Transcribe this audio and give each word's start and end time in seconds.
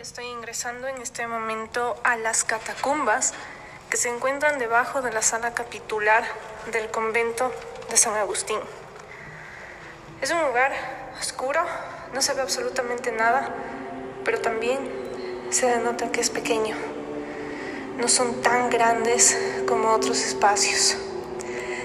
Estoy 0.00 0.24
ingresando 0.24 0.88
en 0.88 1.00
este 1.00 1.28
momento 1.28 1.94
a 2.02 2.16
las 2.16 2.42
catacumbas 2.42 3.32
que 3.88 3.96
se 3.96 4.08
encuentran 4.08 4.58
debajo 4.58 5.02
de 5.02 5.12
la 5.12 5.22
sala 5.22 5.54
capitular 5.54 6.24
del 6.72 6.90
convento 6.90 7.52
de 7.90 7.96
San 7.96 8.14
Agustín. 8.14 8.58
Es 10.20 10.32
un 10.32 10.42
lugar 10.42 10.72
oscuro, 11.20 11.60
no 12.12 12.22
se 12.22 12.34
ve 12.34 12.42
absolutamente 12.42 13.12
nada, 13.12 13.54
pero 14.24 14.40
también 14.40 14.80
se 15.50 15.66
denota 15.66 16.10
que 16.10 16.20
es 16.20 16.28
pequeño. 16.28 16.74
No 17.96 18.08
son 18.08 18.42
tan 18.42 18.70
grandes 18.70 19.38
como 19.68 19.92
otros 19.92 20.18
espacios. 20.24 20.96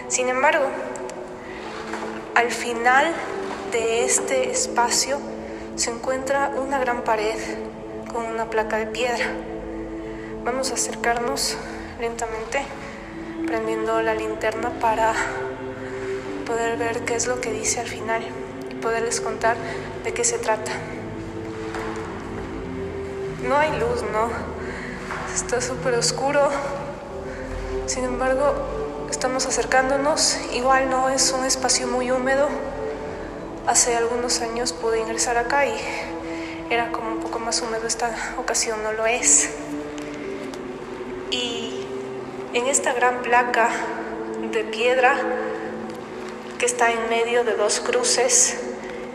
Sin 0.08 0.30
embargo, 0.30 0.66
al 2.34 2.50
final 2.50 3.14
de 3.72 4.04
este 4.04 4.50
espacio 4.50 5.20
se 5.76 5.92
encuentra 5.92 6.50
una 6.56 6.80
gran 6.80 7.04
pared 7.04 7.69
con 8.12 8.26
una 8.26 8.50
placa 8.50 8.78
de 8.78 8.88
piedra. 8.88 9.26
Vamos 10.44 10.72
a 10.72 10.74
acercarnos 10.74 11.58
lentamente 12.00 12.60
prendiendo 13.46 14.02
la 14.02 14.14
linterna 14.14 14.72
para 14.82 15.14
poder 16.46 16.78
ver 16.78 17.06
qué 17.06 17.16
es 17.16 17.28
lo 17.28 17.40
que 17.40 17.52
dice 17.52 17.80
al 17.80 17.88
final 17.88 18.24
y 18.70 18.76
poderles 18.76 19.22
contar 19.22 19.56
de 20.04 20.14
qué 20.14 20.24
se 20.24 20.38
trata. 20.40 20.72
No 23.48 23.58
hay 23.58 23.72
luz, 23.80 24.04
¿no? 24.12 24.30
Está 25.34 25.62
súper 25.62 25.94
oscuro. 25.94 26.50
Sin 27.86 28.04
embargo, 28.04 28.54
estamos 29.10 29.46
acercándonos. 29.46 30.38
Igual 30.54 30.90
no 30.90 31.10
es 31.10 31.32
un 31.32 31.46
espacio 31.46 31.88
muy 31.88 32.12
húmedo. 32.12 32.50
Hace 33.68 33.96
algunos 33.96 34.42
años 34.42 34.74
pude 34.74 35.00
ingresar 35.00 35.38
acá 35.38 35.66
y 35.66 35.76
era 36.70 36.92
como 36.92 37.14
un 37.14 37.20
poco 37.20 37.40
más 37.40 37.62
húmedo. 37.62 37.88
Esta 37.88 38.36
ocasión 38.38 38.84
no 38.84 38.94
lo 38.94 39.06
es. 39.06 39.50
Y 41.32 41.86
en 42.54 42.68
esta 42.68 42.94
gran 42.94 43.22
placa 43.22 43.70
de 44.52 44.64
piedra 44.64 45.16
que 46.58 46.66
está 46.66 46.92
en 46.92 47.10
medio 47.10 47.44
de 47.44 47.54
dos 47.54 47.80
cruces 47.80 48.58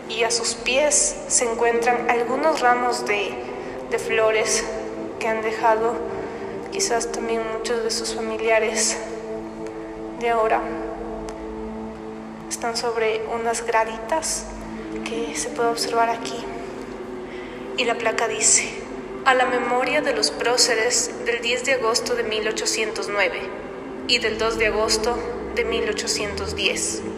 y 0.09 0.23
a 0.23 0.31
sus 0.31 0.55
pies 0.55 1.15
se 1.27 1.45
encuentran 1.45 2.09
algunos 2.09 2.61
ramos 2.61 3.05
de, 3.05 3.33
de 3.89 3.99
flores 3.99 4.63
que 5.19 5.27
han 5.27 5.41
dejado 5.41 5.93
quizás 6.71 7.11
también 7.11 7.41
muchos 7.57 7.83
de 7.83 7.91
sus 7.91 8.13
familiares 8.13 8.97
de 10.19 10.29
ahora. 10.29 10.61
Están 12.49 12.77
sobre 12.77 13.25
unas 13.33 13.65
graditas 13.65 14.45
que 15.03 15.35
se 15.35 15.49
puede 15.49 15.69
observar 15.69 16.09
aquí. 16.09 16.43
Y 17.77 17.83
la 17.83 17.95
placa 17.95 18.27
dice, 18.27 18.69
a 19.25 19.33
la 19.33 19.45
memoria 19.47 20.01
de 20.01 20.15
los 20.15 20.31
próceres 20.31 21.11
del 21.25 21.41
10 21.41 21.65
de 21.65 21.73
agosto 21.73 22.15
de 22.15 22.23
1809 22.23 23.39
y 24.07 24.19
del 24.19 24.37
2 24.37 24.57
de 24.57 24.67
agosto 24.67 25.17
de 25.55 25.65
1810. 25.65 27.14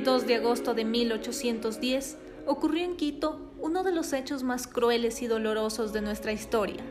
El 0.00 0.06
2 0.06 0.26
de 0.26 0.36
agosto 0.36 0.72
de 0.72 0.86
1810 0.86 2.16
ocurrió 2.46 2.82
en 2.86 2.96
Quito 2.96 3.38
uno 3.58 3.82
de 3.82 3.92
los 3.92 4.14
hechos 4.14 4.42
más 4.42 4.66
crueles 4.66 5.20
y 5.20 5.26
dolorosos 5.26 5.92
de 5.92 6.00
nuestra 6.00 6.32
historia. 6.32 6.82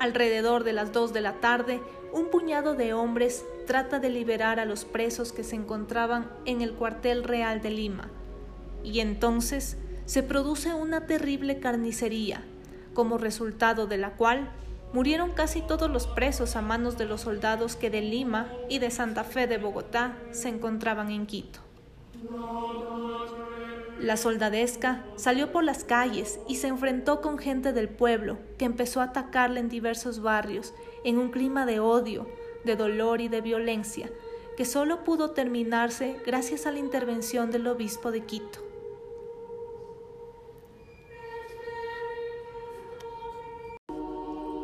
Alrededor 0.00 0.64
de 0.64 0.72
las 0.72 0.92
2 0.92 1.12
de 1.12 1.20
la 1.20 1.34
tarde, 1.34 1.80
un 2.12 2.30
puñado 2.30 2.74
de 2.74 2.92
hombres 2.92 3.44
trata 3.68 4.00
de 4.00 4.10
liberar 4.10 4.58
a 4.58 4.64
los 4.64 4.84
presos 4.84 5.30
que 5.30 5.44
se 5.44 5.54
encontraban 5.54 6.28
en 6.44 6.60
el 6.60 6.72
cuartel 6.72 7.22
real 7.22 7.62
de 7.62 7.70
Lima. 7.70 8.10
Y 8.82 8.98
entonces 8.98 9.76
se 10.04 10.24
produce 10.24 10.74
una 10.74 11.06
terrible 11.06 11.60
carnicería, 11.60 12.42
como 12.94 13.16
resultado 13.16 13.86
de 13.86 13.98
la 13.98 14.16
cual 14.16 14.50
murieron 14.92 15.30
casi 15.30 15.62
todos 15.62 15.88
los 15.88 16.08
presos 16.08 16.56
a 16.56 16.62
manos 16.62 16.98
de 16.98 17.04
los 17.04 17.20
soldados 17.20 17.76
que 17.76 17.90
de 17.90 18.00
Lima 18.00 18.50
y 18.68 18.80
de 18.80 18.90
Santa 18.90 19.22
Fe 19.22 19.46
de 19.46 19.58
Bogotá 19.58 20.18
se 20.32 20.48
encontraban 20.48 21.12
en 21.12 21.26
Quito. 21.26 21.63
La 24.00 24.16
soldadesca 24.16 25.04
salió 25.16 25.50
por 25.50 25.64
las 25.64 25.84
calles 25.84 26.38
y 26.48 26.56
se 26.56 26.68
enfrentó 26.68 27.20
con 27.20 27.38
gente 27.38 27.72
del 27.72 27.88
pueblo 27.88 28.38
que 28.58 28.64
empezó 28.64 29.00
a 29.00 29.04
atacarle 29.04 29.60
en 29.60 29.68
diversos 29.68 30.20
barrios 30.20 30.74
en 31.04 31.18
un 31.18 31.30
clima 31.30 31.64
de 31.64 31.80
odio, 31.80 32.26
de 32.64 32.76
dolor 32.76 33.20
y 33.20 33.28
de 33.28 33.40
violencia 33.40 34.10
que 34.56 34.64
solo 34.64 35.02
pudo 35.02 35.30
terminarse 35.30 36.16
gracias 36.24 36.66
a 36.66 36.72
la 36.72 36.78
intervención 36.78 37.50
del 37.50 37.66
obispo 37.66 38.12
de 38.12 38.20
Quito. 38.20 38.60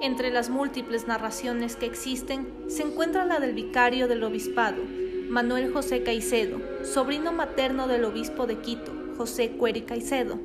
Entre 0.03 0.31
las 0.31 0.49
múltiples 0.49 1.07
narraciones 1.07 1.77
que 1.77 1.87
existen 1.87 2.65
se 2.69 2.83
encuentra 2.83 3.25
la 3.25 3.39
del 3.39 3.53
vicario 3.53 4.09
del 4.09 4.23
obispado, 4.25 4.83
Manuel 5.31 5.73
José 5.73 6.03
Caicedo, 6.03 6.59
sobrino 6.83 7.31
materno 7.31 7.87
del 7.87 8.05
obispo 8.05 8.49
de 8.49 8.59
Quito, 8.59 8.91
José 9.17 9.53
Cueri 9.53 9.83
Caicedo. 9.83 10.41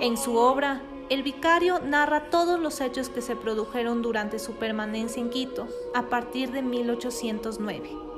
En 0.00 0.16
su 0.16 0.34
obra, 0.34 0.82
el 1.10 1.22
vicario 1.22 1.78
narra 1.78 2.28
todos 2.30 2.58
los 2.58 2.80
hechos 2.80 3.08
que 3.08 3.22
se 3.22 3.36
produjeron 3.36 4.02
durante 4.02 4.40
su 4.40 4.54
permanencia 4.54 5.22
en 5.22 5.30
Quito 5.30 5.68
a 5.94 6.08
partir 6.08 6.50
de 6.50 6.62
1809. 6.62 8.09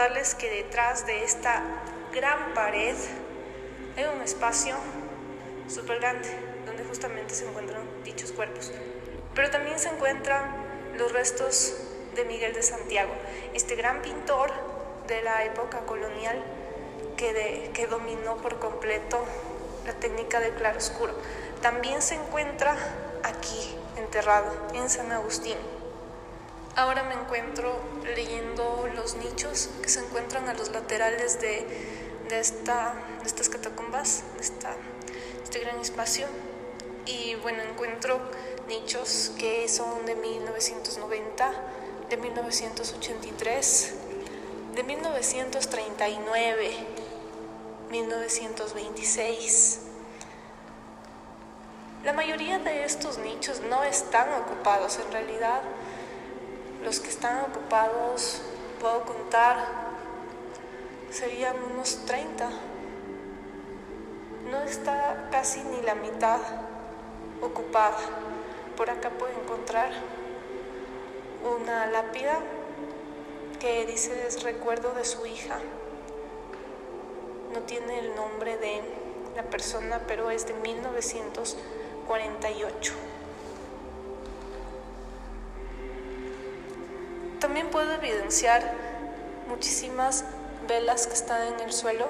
Contarles 0.00 0.34
que 0.34 0.48
detrás 0.48 1.04
de 1.04 1.24
esta 1.24 1.62
gran 2.10 2.54
pared 2.54 2.96
hay 3.98 4.04
un 4.04 4.22
espacio 4.22 4.74
súper 5.68 6.00
grande 6.00 6.26
donde 6.64 6.84
justamente 6.84 7.34
se 7.34 7.46
encuentran 7.46 7.82
dichos 8.02 8.32
cuerpos. 8.32 8.72
Pero 9.34 9.50
también 9.50 9.78
se 9.78 9.90
encuentran 9.90 10.56
los 10.96 11.12
restos 11.12 11.74
de 12.14 12.24
Miguel 12.24 12.54
de 12.54 12.62
Santiago, 12.62 13.12
este 13.52 13.76
gran 13.76 14.00
pintor 14.00 14.50
de 15.06 15.20
la 15.20 15.44
época 15.44 15.80
colonial 15.80 16.42
que, 17.18 17.70
que 17.74 17.86
dominó 17.86 18.38
por 18.38 18.58
completo 18.58 19.22
la 19.84 19.92
técnica 19.92 20.40
del 20.40 20.54
claroscuro. 20.54 21.12
También 21.60 22.00
se 22.00 22.14
encuentra 22.14 22.74
aquí, 23.22 23.76
enterrado, 23.98 24.50
en 24.72 24.88
San 24.88 25.12
Agustín. 25.12 25.58
Ahora 26.80 27.02
me 27.02 27.12
encuentro 27.12 27.78
leyendo 28.16 28.88
los 28.94 29.14
nichos 29.16 29.68
que 29.82 29.90
se 29.90 30.00
encuentran 30.00 30.48
a 30.48 30.54
los 30.54 30.70
laterales 30.70 31.38
de, 31.38 31.66
de, 32.30 32.40
esta, 32.40 32.94
de 33.20 33.26
estas 33.26 33.50
catacumbas, 33.50 34.22
de 34.38 34.40
este 34.40 35.60
gran 35.60 35.78
espacio. 35.78 36.26
Y 37.04 37.34
bueno, 37.42 37.62
encuentro 37.62 38.18
nichos 38.66 39.30
que 39.38 39.68
son 39.68 40.06
de 40.06 40.14
1990, 40.14 41.52
de 42.08 42.16
1983, 42.16 43.94
de 44.74 44.82
1939, 44.82 46.70
1926. 47.90 49.80
La 52.04 52.14
mayoría 52.14 52.58
de 52.58 52.84
estos 52.84 53.18
nichos 53.18 53.60
no 53.68 53.84
están 53.84 54.32
ocupados 54.32 54.98
en 54.98 55.12
realidad 55.12 55.60
los 56.84 57.00
que 57.00 57.08
están 57.10 57.40
ocupados, 57.50 58.40
puedo 58.80 59.04
contar, 59.04 59.58
serían 61.10 61.56
unos 61.72 62.04
30. 62.06 62.48
No 64.50 64.62
está 64.62 65.28
casi 65.30 65.62
ni 65.62 65.82
la 65.82 65.94
mitad 65.94 66.40
ocupada. 67.42 67.98
Por 68.76 68.90
acá 68.90 69.10
puedo 69.10 69.32
encontrar 69.42 69.92
una 71.44 71.86
lápida 71.86 72.38
que 73.58 73.84
dice 73.86 74.26
es 74.26 74.42
recuerdo 74.42 74.92
de 74.94 75.04
su 75.04 75.26
hija. 75.26 75.58
No 77.52 77.60
tiene 77.60 77.98
el 77.98 78.14
nombre 78.14 78.56
de 78.56 78.80
la 79.36 79.42
persona, 79.42 80.00
pero 80.06 80.30
es 80.30 80.46
de 80.46 80.54
1948. 80.54 82.94
También 87.50 87.70
puedo 87.70 87.92
evidenciar 87.94 88.62
muchísimas 89.48 90.24
velas 90.68 91.08
que 91.08 91.14
están 91.14 91.48
en 91.48 91.58
el 91.58 91.72
suelo 91.72 92.06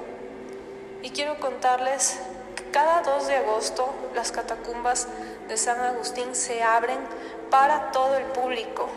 y 1.01 1.09
quiero 1.09 1.39
contarles 1.39 2.19
que 2.55 2.69
cada 2.69 3.01
2 3.01 3.25
de 3.25 3.37
agosto 3.37 3.89
las 4.13 4.31
catacumbas 4.31 5.07
de 5.47 5.57
San 5.57 5.81
Agustín 5.81 6.35
se 6.35 6.61
abren 6.61 6.99
para 7.49 7.91
todo 7.91 8.17
el 8.17 8.25
público. 8.25 8.87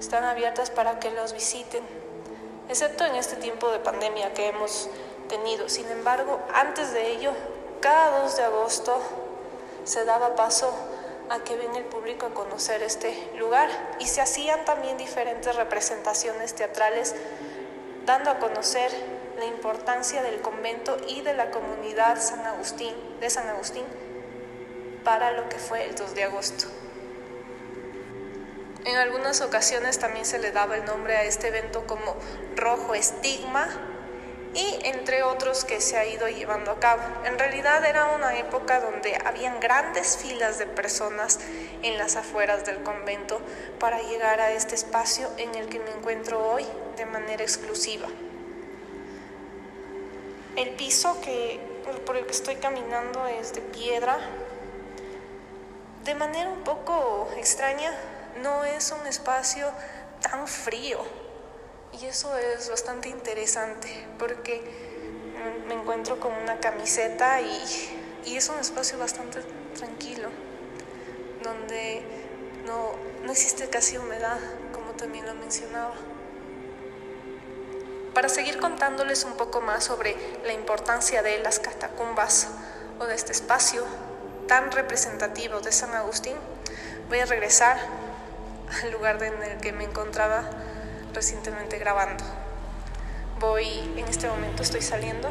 Están 0.00 0.24
abiertas 0.24 0.70
para 0.70 0.98
que 0.98 1.10
los 1.10 1.34
visiten, 1.34 1.84
excepto 2.70 3.04
en 3.04 3.16
este 3.16 3.36
tiempo 3.36 3.68
de 3.68 3.78
pandemia 3.78 4.32
que 4.32 4.48
hemos 4.48 4.88
tenido. 5.28 5.68
Sin 5.68 5.90
embargo, 5.90 6.40
antes 6.54 6.94
de 6.94 7.10
ello, 7.12 7.32
cada 7.82 8.22
2 8.22 8.34
de 8.34 8.44
agosto 8.44 8.98
se 9.84 10.06
daba 10.06 10.36
paso 10.36 10.72
a 11.30 11.40
que 11.40 11.56
venga 11.56 11.78
el 11.78 11.84
público 11.84 12.26
a 12.26 12.34
conocer 12.34 12.82
este 12.82 13.30
lugar 13.36 13.68
y 13.98 14.06
se 14.06 14.20
hacían 14.20 14.64
también 14.64 14.96
diferentes 14.96 15.54
representaciones 15.56 16.54
teatrales 16.54 17.14
dando 18.04 18.30
a 18.30 18.38
conocer 18.38 18.90
la 19.38 19.46
importancia 19.46 20.22
del 20.22 20.40
convento 20.40 20.96
y 21.08 21.20
de 21.22 21.34
la 21.34 21.50
comunidad 21.50 22.20
San 22.20 22.46
Agustín, 22.46 22.94
de 23.20 23.28
San 23.28 23.48
Agustín 23.48 23.84
para 25.04 25.32
lo 25.32 25.48
que 25.48 25.58
fue 25.58 25.84
el 25.84 25.94
2 25.94 26.14
de 26.14 26.24
agosto. 26.24 26.66
En 28.84 28.96
algunas 28.96 29.40
ocasiones 29.40 29.98
también 29.98 30.24
se 30.24 30.38
le 30.38 30.52
daba 30.52 30.76
el 30.76 30.84
nombre 30.84 31.16
a 31.16 31.24
este 31.24 31.48
evento 31.48 31.86
como 31.86 32.16
Rojo 32.54 32.94
Estigma 32.94 33.68
y 34.56 34.78
entre 34.84 35.22
otros 35.22 35.66
que 35.66 35.82
se 35.82 35.98
ha 35.98 36.06
ido 36.06 36.28
llevando 36.28 36.70
a 36.70 36.80
cabo. 36.80 37.02
En 37.26 37.38
realidad 37.38 37.84
era 37.84 38.06
una 38.14 38.38
época 38.38 38.80
donde 38.80 39.18
habían 39.26 39.60
grandes 39.60 40.16
filas 40.16 40.58
de 40.58 40.66
personas 40.66 41.38
en 41.82 41.98
las 41.98 42.16
afueras 42.16 42.64
del 42.64 42.82
convento 42.82 43.38
para 43.78 44.00
llegar 44.00 44.40
a 44.40 44.52
este 44.52 44.74
espacio 44.74 45.28
en 45.36 45.54
el 45.54 45.68
que 45.68 45.78
me 45.78 45.90
encuentro 45.90 46.42
hoy 46.42 46.66
de 46.96 47.04
manera 47.04 47.42
exclusiva. 47.42 48.08
El 50.56 50.70
piso 50.70 51.20
que, 51.20 51.60
por 52.06 52.16
el 52.16 52.24
que 52.24 52.32
estoy 52.32 52.56
caminando 52.56 53.26
es 53.26 53.52
de 53.52 53.60
piedra. 53.60 54.16
De 56.04 56.14
manera 56.14 56.48
un 56.48 56.64
poco 56.64 57.28
extraña, 57.36 57.92
no 58.42 58.64
es 58.64 58.90
un 58.98 59.06
espacio 59.06 59.70
tan 60.22 60.48
frío. 60.48 61.25
Y 62.00 62.04
eso 62.04 62.36
es 62.36 62.68
bastante 62.68 63.08
interesante 63.08 63.88
porque 64.18 64.60
me 65.66 65.74
encuentro 65.74 66.20
con 66.20 66.32
una 66.32 66.58
camiseta 66.58 67.40
y, 67.40 67.62
es 68.26 68.48
un 68.50 68.58
espacio 68.58 68.98
bastante 68.98 69.40
tranquilo, 69.78 70.28
donde 71.42 72.02
no, 72.66 72.92
no 73.24 73.32
existe 73.32 73.70
casi 73.70 73.96
humedad, 73.96 74.38
como 74.72 74.92
también 74.92 75.24
lo 75.24 75.34
mencionaba. 75.34 75.94
Para 78.12 78.28
seguir 78.28 78.58
contándoles 78.58 79.24
un 79.24 79.34
poco 79.38 79.62
más 79.62 79.84
sobre 79.84 80.16
la 80.44 80.52
importancia 80.52 81.22
de 81.22 81.38
las 81.38 81.60
catacumbas 81.60 82.48
o 82.98 83.06
de 83.06 83.14
este 83.14 83.32
espacio 83.32 83.84
tan 84.48 84.70
representativo 84.70 85.60
de 85.60 85.72
San 85.72 85.94
Agustín, 85.94 86.36
voy 87.08 87.20
a 87.20 87.26
regresar 87.26 87.78
al 88.82 88.90
lugar 88.90 89.22
en 89.22 89.42
el 89.42 89.60
que 89.60 89.72
me 89.72 89.84
encontraba 89.84 90.50
recientemente 91.16 91.78
grabando. 91.78 92.22
Voy, 93.40 93.66
en 93.96 94.06
este 94.06 94.28
momento 94.28 94.62
estoy 94.62 94.82
saliendo. 94.82 95.30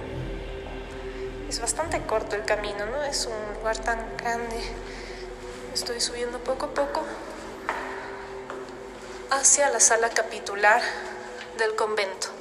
Es 1.47 1.61
bastante 1.61 2.01
corto 2.01 2.35
el 2.35 2.43
camino, 2.43 2.87
no 2.87 3.03
es 3.03 3.27
un 3.27 3.53
lugar 3.59 3.77
tan 3.77 3.99
grande. 4.17 4.61
Estoy 5.73 6.01
subiendo 6.01 6.39
poco 6.39 6.65
a 6.65 6.69
poco 6.73 7.03
hacia 9.29 9.69
la 9.69 9.79
sala 9.79 10.09
capitular 10.09 10.81
del 11.59 11.75
convento. 11.75 12.34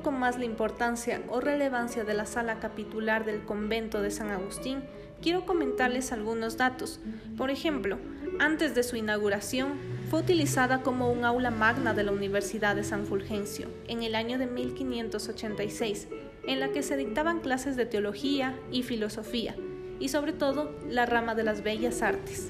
Poco 0.00 0.12
más 0.12 0.38
la 0.38 0.46
importancia 0.46 1.20
o 1.28 1.40
relevancia 1.40 2.04
de 2.04 2.14
la 2.14 2.24
sala 2.24 2.58
capitular 2.58 3.26
del 3.26 3.44
convento 3.44 4.00
de 4.00 4.10
San 4.10 4.30
Agustín, 4.30 4.82
quiero 5.20 5.44
comentarles 5.44 6.10
algunos 6.10 6.56
datos. 6.56 7.00
Por 7.36 7.50
ejemplo, 7.50 7.98
antes 8.38 8.74
de 8.74 8.82
su 8.82 8.96
inauguración, 8.96 9.74
fue 10.08 10.20
utilizada 10.20 10.82
como 10.82 11.12
un 11.12 11.26
aula 11.26 11.50
magna 11.50 11.92
de 11.92 12.04
la 12.04 12.12
Universidad 12.12 12.76
de 12.76 12.82
San 12.82 13.04
Fulgencio 13.04 13.68
en 13.88 14.02
el 14.02 14.14
año 14.14 14.38
de 14.38 14.46
1586, 14.46 16.08
en 16.46 16.60
la 16.60 16.70
que 16.70 16.82
se 16.82 16.96
dictaban 16.96 17.40
clases 17.40 17.76
de 17.76 17.84
teología 17.84 18.58
y 18.72 18.82
filosofía, 18.82 19.54
y 19.98 20.08
sobre 20.08 20.32
todo 20.32 20.74
la 20.88 21.04
rama 21.04 21.34
de 21.34 21.44
las 21.44 21.62
bellas 21.62 22.00
artes. 22.00 22.48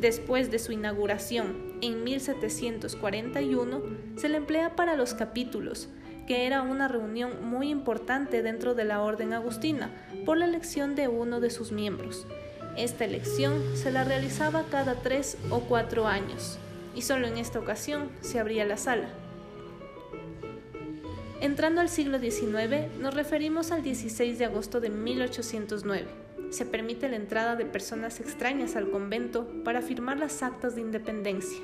Después 0.00 0.50
de 0.50 0.58
su 0.58 0.72
inauguración 0.72 1.74
en 1.82 2.04
1741, 2.04 3.82
se 4.16 4.30
le 4.30 4.38
emplea 4.38 4.76
para 4.76 4.96
los 4.96 5.12
capítulos, 5.12 5.90
que 6.30 6.46
era 6.46 6.62
una 6.62 6.86
reunión 6.86 7.44
muy 7.44 7.70
importante 7.70 8.40
dentro 8.40 8.76
de 8.76 8.84
la 8.84 9.02
Orden 9.02 9.32
Agustina 9.32 9.90
por 10.24 10.36
la 10.38 10.44
elección 10.44 10.94
de 10.94 11.08
uno 11.08 11.40
de 11.40 11.50
sus 11.50 11.72
miembros. 11.72 12.24
Esta 12.76 13.04
elección 13.04 13.60
se 13.74 13.90
la 13.90 14.04
realizaba 14.04 14.64
cada 14.70 14.94
tres 14.94 15.36
o 15.50 15.58
cuatro 15.58 16.06
años, 16.06 16.56
y 16.94 17.02
solo 17.02 17.26
en 17.26 17.36
esta 17.36 17.58
ocasión 17.58 18.10
se 18.20 18.38
abría 18.38 18.64
la 18.64 18.76
sala. 18.76 19.08
Entrando 21.40 21.80
al 21.80 21.88
siglo 21.88 22.20
XIX, 22.20 22.96
nos 23.00 23.12
referimos 23.12 23.72
al 23.72 23.82
16 23.82 24.38
de 24.38 24.44
agosto 24.44 24.80
de 24.80 24.90
1809. 24.90 26.06
Se 26.50 26.64
permite 26.64 27.08
la 27.08 27.16
entrada 27.16 27.56
de 27.56 27.64
personas 27.64 28.20
extrañas 28.20 28.76
al 28.76 28.92
convento 28.92 29.48
para 29.64 29.82
firmar 29.82 30.16
las 30.16 30.44
actas 30.44 30.76
de 30.76 30.82
independencia. 30.82 31.58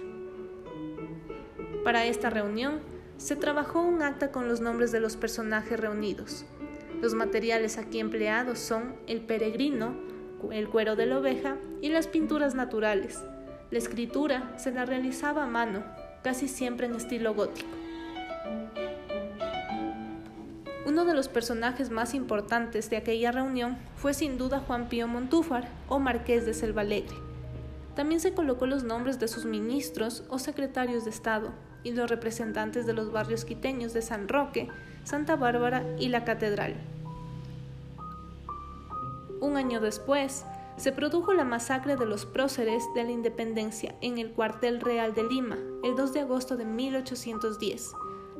Para 1.85 2.04
esta 2.04 2.30
reunión, 2.30 2.95
se 3.18 3.37
trabajó 3.37 3.80
un 3.82 4.02
acta 4.02 4.30
con 4.30 4.49
los 4.49 4.61
nombres 4.61 4.92
de 4.92 5.00
los 5.00 5.16
personajes 5.16 5.78
reunidos. 5.78 6.44
Los 7.00 7.14
materiales 7.14 7.78
aquí 7.78 7.99
empleados 7.99 8.58
son 8.58 8.96
el 9.06 9.20
peregrino, 9.20 9.94
el 10.52 10.68
cuero 10.68 10.96
de 10.96 11.06
la 11.06 11.18
oveja 11.18 11.56
y 11.82 11.88
las 11.88 12.06
pinturas 12.06 12.54
naturales. 12.54 13.23
La 13.70 13.78
escritura 13.78 14.52
se 14.58 14.70
la 14.70 14.85
realizaba 14.85 15.44
a 15.44 15.46
mano, 15.46 15.82
casi 16.23 16.49
siempre 16.49 16.87
en 16.87 16.94
estilo 16.94 17.35
gótico. 17.35 17.68
Uno 20.87 21.04
de 21.04 21.14
los 21.14 21.28
personajes 21.28 21.90
más 21.90 22.14
importantes 22.14 22.88
de 22.90 22.96
aquella 22.96 23.32
reunión 23.32 23.76
fue 23.96 24.14
sin 24.14 24.38
duda 24.38 24.61
Juan 24.61 24.88
Pío 24.88 25.08
Montúfar 25.08 25.68
o 25.88 25.99
Marqués 25.99 26.46
de 26.46 26.54
Selvalegre. 26.54 27.16
También 27.96 28.20
se 28.20 28.35
colocó 28.35 28.66
los 28.66 28.85
nombres 28.85 29.18
de 29.18 29.26
sus 29.26 29.46
ministros 29.46 30.23
o 30.28 30.38
secretarios 30.38 31.04
de 31.04 31.11
Estado, 31.11 31.50
y 31.87 31.93
los 31.93 32.11
representantes 32.11 32.85
de 32.85 32.93
los 32.95 33.12
barrios 33.12 33.45
quiteños 33.45 33.93
de 33.93 34.02
San 34.02 34.26
Roque, 34.26 34.69
Santa 35.05 35.37
Bárbara 35.37 35.85
y 36.00 36.09
la 36.09 36.25
Catedral. 36.25 36.75
Un 39.40 39.57
año 39.57 39.81
después, 39.81 40.45
se 40.78 40.90
produjo 40.90 41.33
la 41.33 41.45
masacre 41.45 41.95
de 41.95 42.05
los 42.05 42.26
próceres 42.26 42.83
de 42.97 43.05
la 43.05 43.12
independencia 43.12 43.95
en 44.00 44.19
el 44.19 44.33
cuartel 44.33 44.81
real 44.81 45.14
de 45.14 45.23
Lima, 45.23 45.59
el 45.85 45.95
2 45.95 46.12
de 46.12 46.21
agosto 46.21 46.57
de 46.57 46.64
1810. 46.64 47.93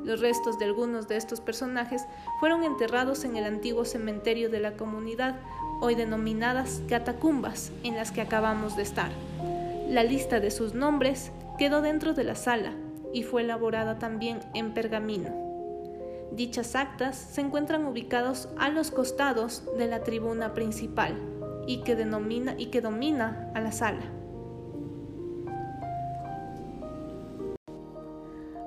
Los 0.03 0.19
restos 0.19 0.59
de 0.59 0.65
algunos 0.65 1.07
de 1.07 1.15
estos 1.15 1.39
personajes 1.39 2.03
fueron 2.41 2.65
enterrados 2.65 3.23
en 3.23 3.37
el 3.37 3.45
antiguo 3.45 3.85
cementerio 3.85 4.49
de 4.49 4.59
la 4.59 4.75
comunidad, 4.75 5.39
hoy 5.79 5.95
denominadas 5.95 6.81
catacumbas, 6.89 7.71
en 7.83 7.95
las 7.95 8.11
que 8.11 8.19
acabamos 8.19 8.75
de 8.75 8.83
estar. 8.83 9.11
La 9.87 10.03
lista 10.03 10.41
de 10.41 10.51
sus 10.51 10.73
nombres 10.73 11.31
quedó 11.57 11.81
dentro 11.81 12.13
de 12.13 12.25
la 12.25 12.35
sala, 12.35 12.73
y 13.13 13.23
fue 13.23 13.41
elaborada 13.41 13.99
también 13.99 14.39
en 14.53 14.73
pergamino. 14.73 15.47
Dichas 16.31 16.75
actas 16.75 17.15
se 17.15 17.41
encuentran 17.41 17.85
ubicados 17.85 18.49
a 18.57 18.69
los 18.69 18.91
costados 18.91 19.63
de 19.77 19.87
la 19.87 20.03
tribuna 20.03 20.53
principal 20.53 21.15
y 21.65 21.81
que, 21.81 21.95
denomina, 21.95 22.55
y 22.57 22.67
que 22.67 22.81
domina 22.81 23.51
a 23.55 23.61
la 23.61 23.71
sala. 23.71 24.03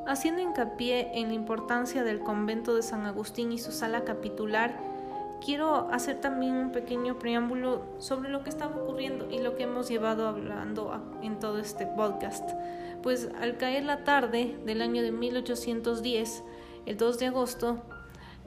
Haciendo 0.07 0.43
hincapié 0.43 1.21
en 1.21 1.29
la 1.29 1.35
importancia 1.35 2.03
del 2.03 2.21
convento 2.21 2.75
de 2.75 2.83
San 2.83 3.07
Agustín 3.07 3.53
y 3.53 3.59
su 3.59 3.71
sala 3.71 4.05
capitular, 4.05 4.77
quiero 5.45 5.89
hacer 5.91 6.21
también 6.21 6.55
un 6.55 6.73
pequeño 6.73 7.19
preámbulo 7.19 7.83
sobre 7.99 8.31
lo 8.31 8.43
que 8.43 8.51
estaba 8.51 8.77
ocurriendo 8.77 9.29
y 9.31 9.39
lo 9.39 9.57
que 9.57 9.65
hemos 9.65 9.89
llevado 9.89 10.29
hablando 10.29 10.93
en 11.23 11.39
todo 11.39 11.59
este 11.59 11.87
podcast. 11.87 12.51
Pues 13.03 13.29
al 13.41 13.57
caer 13.57 13.85
la 13.85 14.05
tarde 14.05 14.59
del 14.65 14.83
año 14.83 15.03
de 15.03 15.13
1810, 15.13 16.43
el 16.87 16.97
2 16.97 17.19
de 17.19 17.27
agosto, 17.27 17.83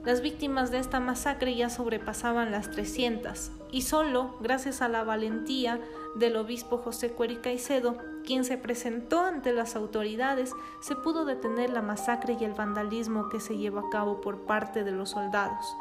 las 0.04 0.20
víctimas 0.20 0.70
de 0.70 0.78
esta 0.78 1.00
masacre 1.00 1.56
ya 1.56 1.70
sobrepasaban 1.70 2.50
las 2.50 2.70
300 2.70 3.50
y 3.72 3.82
solo 3.82 4.36
gracias 4.40 4.82
a 4.82 4.88
la 4.88 5.02
valentía 5.02 5.80
del 6.14 6.36
obispo 6.36 6.76
José 6.76 7.10
Cueri 7.10 7.36
Caicedo, 7.36 7.96
quien 8.24 8.44
se 8.44 8.58
presentó 8.58 9.22
ante 9.22 9.52
las 9.52 9.76
autoridades, 9.76 10.52
se 10.80 10.94
pudo 10.94 11.24
detener 11.24 11.70
la 11.70 11.82
masacre 11.82 12.36
y 12.38 12.44
el 12.44 12.52
vandalismo 12.52 13.30
que 13.30 13.40
se 13.40 13.56
llevó 13.56 13.78
a 13.80 13.90
cabo 13.90 14.20
por 14.20 14.40
parte 14.40 14.84
de 14.84 14.92
los 14.92 15.10
soldados. 15.10 15.74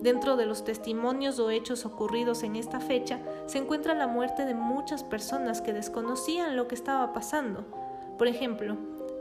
Dentro 0.00 0.36
de 0.36 0.46
los 0.46 0.64
testimonios 0.64 1.38
o 1.38 1.50
hechos 1.50 1.86
ocurridos 1.86 2.42
en 2.42 2.56
esta 2.56 2.80
fecha 2.80 3.18
se 3.46 3.58
encuentra 3.58 3.94
la 3.94 4.06
muerte 4.06 4.44
de 4.44 4.54
muchas 4.54 5.02
personas 5.02 5.62
que 5.62 5.72
desconocían 5.72 6.56
lo 6.56 6.68
que 6.68 6.74
estaba 6.74 7.12
pasando. 7.12 7.64
Por 8.18 8.28
ejemplo, 8.28 8.76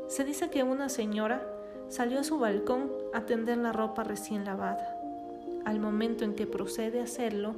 se 0.08 0.24
dice 0.24 0.50
que 0.50 0.64
una 0.64 0.90
señora 0.90 1.48
salió 1.90 2.20
a 2.20 2.24
su 2.24 2.40
balcón 2.40 2.92
a 3.14 3.22
tender 3.22 3.58
la 3.58 3.72
ropa 3.72 4.04
recién 4.04 4.46
lavada. 4.46 5.00
Al 5.64 5.80
momento 5.80 6.26
en 6.26 6.36
que 6.36 6.46
procede 6.46 7.00
a 7.00 7.04
hacerlo, 7.04 7.56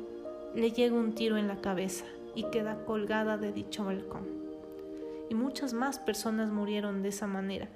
le 0.54 0.72
llega 0.72 0.96
un 0.96 1.14
tiro 1.14 1.38
en 1.38 1.48
la 1.48 1.60
cabeza 1.60 2.06
y 2.36 2.44
queda 2.52 2.86
colgada 2.86 3.38
de 3.38 3.52
dicho 3.52 3.84
balcón. 3.84 4.28
Y 5.30 5.36
muchas 5.36 5.74
más 5.74 6.00
personas 6.00 6.50
murieron 6.50 7.02
de 7.02 7.10
esa 7.10 7.28
manera. 7.28 7.68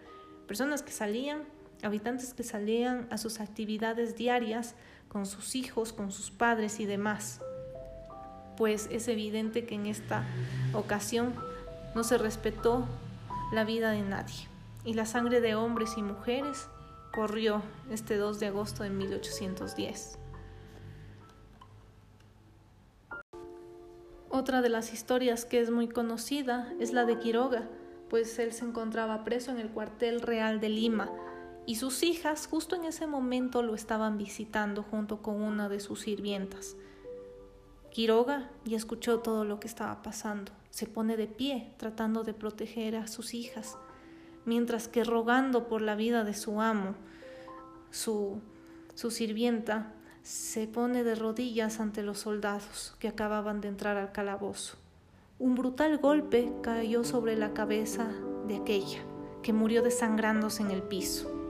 Personas 0.47 0.83
que 0.83 0.91
salían, 0.91 1.43
habitantes 1.83 2.33
que 2.33 2.43
salían 2.43 3.07
a 3.09 3.17
sus 3.17 3.39
actividades 3.39 4.15
diarias 4.15 4.75
con 5.11 5.25
sus 5.25 5.55
hijos, 5.55 5.91
con 5.91 6.11
sus 6.11 6.31
padres 6.31 6.79
y 6.79 6.85
demás. 6.85 7.41
Pues 8.55 8.87
es 8.91 9.07
evidente 9.09 9.65
que 9.65 9.75
en 9.75 9.85
esta 9.85 10.23
ocasión 10.73 11.35
no 11.95 12.03
se 12.03 12.17
respetó 12.17 12.85
la 13.51 13.65
vida 13.65 13.91
de 13.91 14.03
nadie 14.03 14.47
y 14.85 14.93
la 14.93 15.05
sangre 15.05 15.41
de 15.41 15.55
hombres 15.55 15.97
y 15.97 16.01
mujeres 16.01 16.69
corrió 17.13 17.61
este 17.89 18.15
2 18.15 18.39
de 18.39 18.47
agosto 18.47 18.83
de 18.83 18.89
1810. 18.89 20.17
Otra 24.29 24.61
de 24.61 24.69
las 24.69 24.93
historias 24.93 25.43
que 25.43 25.59
es 25.59 25.71
muy 25.71 25.89
conocida 25.89 26.71
es 26.79 26.93
la 26.93 27.03
de 27.03 27.19
Quiroga, 27.19 27.67
pues 28.09 28.39
él 28.39 28.53
se 28.53 28.63
encontraba 28.63 29.25
preso 29.25 29.51
en 29.51 29.59
el 29.59 29.69
cuartel 29.69 30.21
real 30.21 30.61
de 30.61 30.69
Lima, 30.69 31.09
y 31.65 31.75
sus 31.75 32.03
hijas 32.03 32.47
justo 32.47 32.75
en 32.75 32.85
ese 32.85 33.07
momento 33.07 33.61
lo 33.61 33.75
estaban 33.75 34.17
visitando 34.17 34.83
junto 34.83 35.21
con 35.21 35.41
una 35.41 35.69
de 35.69 35.79
sus 35.79 36.01
sirvientas. 36.01 36.75
Quiroga 37.91 38.49
ya 38.65 38.77
escuchó 38.77 39.19
todo 39.19 39.45
lo 39.45 39.59
que 39.59 39.67
estaba 39.67 40.01
pasando. 40.01 40.51
Se 40.69 40.87
pone 40.87 41.17
de 41.17 41.27
pie 41.27 41.73
tratando 41.77 42.23
de 42.23 42.33
proteger 42.33 42.95
a 42.95 43.07
sus 43.07 43.33
hijas, 43.33 43.77
mientras 44.45 44.87
que 44.87 45.03
rogando 45.03 45.67
por 45.67 45.81
la 45.81 45.95
vida 45.95 46.23
de 46.23 46.33
su 46.33 46.61
amo, 46.61 46.95
su, 47.91 48.39
su 48.95 49.11
sirvienta 49.11 49.93
se 50.23 50.67
pone 50.67 51.03
de 51.03 51.15
rodillas 51.15 51.79
ante 51.79 52.03
los 52.03 52.19
soldados 52.19 52.95
que 52.99 53.07
acababan 53.07 53.59
de 53.59 53.67
entrar 53.67 53.97
al 53.97 54.11
calabozo. 54.11 54.77
Un 55.39 55.55
brutal 55.55 55.97
golpe 55.97 56.53
cayó 56.61 57.03
sobre 57.03 57.35
la 57.35 57.53
cabeza 57.53 58.07
de 58.47 58.57
aquella, 58.57 59.01
que 59.41 59.53
murió 59.53 59.81
desangrándose 59.81 60.61
en 60.61 60.71
el 60.71 60.83
piso. 60.83 61.40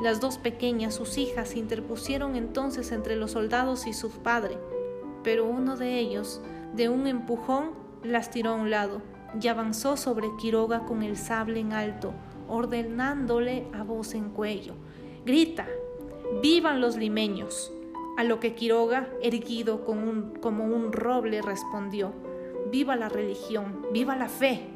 Las 0.00 0.20
dos 0.20 0.36
pequeñas, 0.36 0.94
sus 0.94 1.16
hijas, 1.16 1.48
se 1.48 1.58
interpusieron 1.58 2.36
entonces 2.36 2.92
entre 2.92 3.16
los 3.16 3.30
soldados 3.30 3.86
y 3.86 3.94
su 3.94 4.10
padre, 4.10 4.58
pero 5.24 5.46
uno 5.46 5.76
de 5.76 5.98
ellos, 5.98 6.42
de 6.74 6.90
un 6.90 7.06
empujón, 7.06 7.70
las 8.02 8.30
tiró 8.30 8.50
a 8.50 8.54
un 8.56 8.70
lado 8.70 9.00
y 9.40 9.48
avanzó 9.48 9.96
sobre 9.96 10.28
Quiroga 10.38 10.84
con 10.84 11.02
el 11.02 11.16
sable 11.16 11.60
en 11.60 11.72
alto, 11.72 12.12
ordenándole 12.46 13.68
a 13.72 13.84
voz 13.84 14.14
en 14.14 14.28
cuello, 14.28 14.74
Grita, 15.24 15.66
vivan 16.42 16.82
los 16.82 16.96
limeños. 16.96 17.72
A 18.18 18.24
lo 18.24 18.38
que 18.38 18.54
Quiroga, 18.54 19.08
erguido 19.22 19.84
como 19.84 20.64
un 20.64 20.92
roble, 20.92 21.40
respondió, 21.40 22.12
viva 22.70 22.96
la 22.96 23.08
religión, 23.08 23.86
viva 23.92 24.14
la 24.14 24.28
fe, 24.28 24.68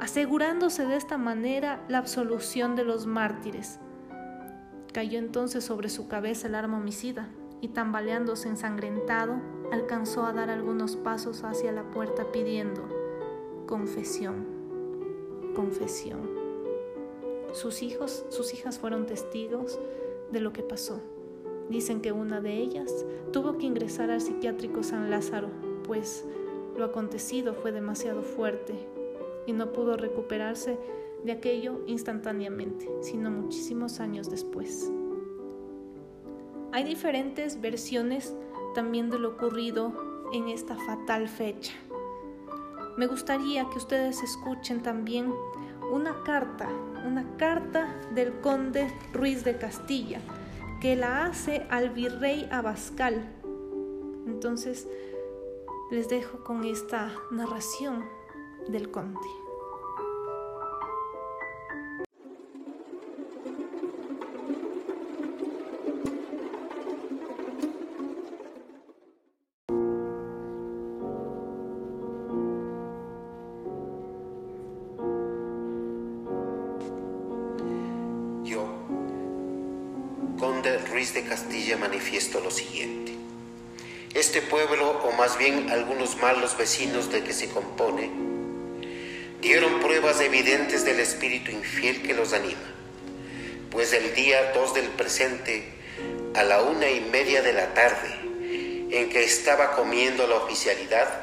asegurándose 0.00 0.84
de 0.84 0.96
esta 0.96 1.16
manera 1.16 1.84
la 1.88 1.98
absolución 1.98 2.74
de 2.74 2.84
los 2.84 3.06
mártires 3.06 3.80
Cayó 4.92 5.18
entonces 5.18 5.64
sobre 5.64 5.88
su 5.88 6.08
cabeza 6.08 6.48
el 6.48 6.54
arma 6.54 6.78
homicida 6.78 7.28
y 7.60 7.68
tambaleándose 7.68 8.48
ensangrentado, 8.48 9.34
alcanzó 9.70 10.24
a 10.24 10.32
dar 10.32 10.50
algunos 10.50 10.96
pasos 10.96 11.44
hacia 11.44 11.72
la 11.72 11.90
puerta 11.90 12.32
pidiendo 12.32 12.88
confesión, 13.66 14.46
confesión. 15.54 16.30
Sus 17.52 17.82
hijos, 17.82 18.24
sus 18.30 18.54
hijas 18.54 18.78
fueron 18.78 19.06
testigos 19.06 19.78
de 20.32 20.40
lo 20.40 20.52
que 20.52 20.62
pasó. 20.62 21.02
Dicen 21.68 22.00
que 22.00 22.12
una 22.12 22.40
de 22.40 22.54
ellas 22.56 23.04
tuvo 23.30 23.58
que 23.58 23.66
ingresar 23.66 24.10
al 24.10 24.22
psiquiátrico 24.22 24.82
San 24.82 25.10
Lázaro, 25.10 25.50
pues 25.84 26.24
lo 26.78 26.86
acontecido 26.86 27.52
fue 27.52 27.72
demasiado 27.72 28.22
fuerte 28.22 28.74
y 29.46 29.52
no 29.52 29.72
pudo 29.72 29.96
recuperarse 29.96 30.78
de 31.24 31.32
aquello 31.32 31.80
instantáneamente, 31.86 32.88
sino 33.00 33.30
muchísimos 33.30 34.00
años 34.00 34.30
después. 34.30 34.90
Hay 36.72 36.84
diferentes 36.84 37.60
versiones 37.60 38.34
también 38.74 39.10
de 39.10 39.18
lo 39.18 39.30
ocurrido 39.30 39.92
en 40.32 40.48
esta 40.48 40.76
fatal 40.76 41.28
fecha. 41.28 41.72
Me 42.96 43.06
gustaría 43.06 43.68
que 43.70 43.78
ustedes 43.78 44.22
escuchen 44.22 44.82
también 44.82 45.32
una 45.90 46.22
carta, 46.24 46.68
una 47.06 47.36
carta 47.36 47.96
del 48.14 48.40
conde 48.40 48.92
Ruiz 49.12 49.44
de 49.44 49.56
Castilla, 49.56 50.20
que 50.80 50.96
la 50.96 51.24
hace 51.24 51.66
al 51.70 51.90
virrey 51.90 52.48
Abascal. 52.50 53.34
Entonces, 54.26 54.86
les 55.90 56.08
dejo 56.08 56.44
con 56.44 56.64
esta 56.64 57.10
narración 57.30 58.04
del 58.68 58.90
conde. 58.90 59.47
Manifiesto 81.78 82.40
lo 82.40 82.50
siguiente. 82.50 83.12
Este 84.14 84.42
pueblo, 84.42 84.90
o 85.04 85.12
más 85.12 85.38
bien 85.38 85.70
algunos 85.70 86.16
malos 86.16 86.56
vecinos 86.56 87.10
de 87.12 87.22
que 87.22 87.32
se 87.32 87.48
compone, 87.48 88.10
dieron 89.40 89.80
pruebas 89.80 90.20
evidentes 90.20 90.84
del 90.84 91.00
espíritu 91.00 91.50
infiel 91.50 92.02
que 92.02 92.14
los 92.14 92.32
anima, 92.32 92.74
pues 93.70 93.92
el 93.92 94.14
día 94.14 94.52
2 94.52 94.74
del 94.74 94.88
presente, 94.88 95.64
a 96.34 96.42
la 96.42 96.62
una 96.62 96.90
y 96.90 97.00
media 97.00 97.42
de 97.42 97.52
la 97.52 97.74
tarde, 97.74 98.08
en 98.90 99.08
que 99.10 99.22
estaba 99.22 99.72
comiendo 99.72 100.26
la 100.26 100.36
oficialidad, 100.36 101.22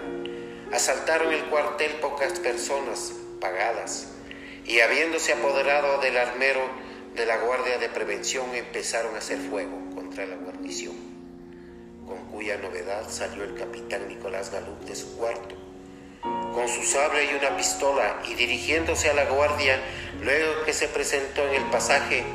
asaltaron 0.72 1.34
el 1.34 1.44
cuartel 1.46 1.92
pocas 1.94 2.40
personas 2.40 3.14
pagadas 3.40 4.10
y 4.66 4.80
habiéndose 4.80 5.34
apoderado 5.34 6.00
del 6.02 6.18
armero 6.18 6.62
de 7.16 7.26
la 7.26 7.38
Guardia 7.38 7.78
de 7.78 7.88
Prevención 7.88 8.54
empezaron 8.54 9.16
a 9.16 9.20
hacer 9.20 9.38
fuego 9.38 9.80
contra 9.96 10.26
la 10.26 10.36
guarnición, 10.36 10.96
con 12.06 12.26
cuya 12.26 12.58
novedad 12.58 13.10
salió 13.10 13.44
el 13.46 13.56
capitán 13.56 14.10
Nicolás 14.10 14.52
Galup 14.52 14.82
de 14.82 14.96
su 14.96 15.16
cuarto, 15.16 15.56
con 16.22 16.68
su 16.68 16.84
sable 16.84 17.32
y 17.32 17.36
una 17.36 17.56
pistola, 17.56 18.22
y 18.30 18.34
dirigiéndose 18.34 19.10
a 19.10 19.14
la 19.14 19.26
guardia, 19.26 19.80
luego 20.22 20.66
que 20.66 20.74
se 20.74 20.90
presentó 20.90 21.48
en 21.48 21.54
el 21.56 21.64
pasaje, 21.70 22.26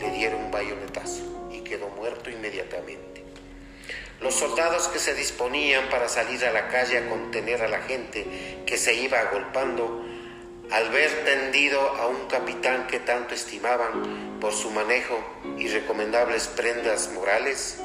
le 0.00 0.10
dieron 0.12 0.44
un 0.44 0.50
bayonetazo 0.52 1.50
y 1.52 1.62
quedó 1.62 1.88
muerto 1.88 2.30
inmediatamente. 2.30 3.24
Los 4.20 4.34
soldados 4.34 4.86
que 4.86 5.00
se 5.00 5.14
disponían 5.14 5.88
para 5.90 6.08
salir 6.08 6.44
a 6.44 6.52
la 6.52 6.68
calle 6.68 6.98
a 6.98 7.08
contener 7.08 7.62
a 7.62 7.68
la 7.68 7.82
gente 7.82 8.62
que 8.66 8.78
se 8.78 8.94
iba 8.94 9.18
agolpando, 9.18 10.04
al 10.70 10.90
ver 10.90 11.24
tendido 11.24 11.80
a 11.80 12.08
un 12.08 12.26
capitán 12.26 12.86
que 12.86 13.00
tanto 13.00 13.34
estimaban 13.34 14.38
por 14.40 14.52
su 14.52 14.70
manejo 14.70 15.18
y 15.58 15.68
recomendables 15.68 16.48
prendas 16.48 17.10
morales, 17.12 17.78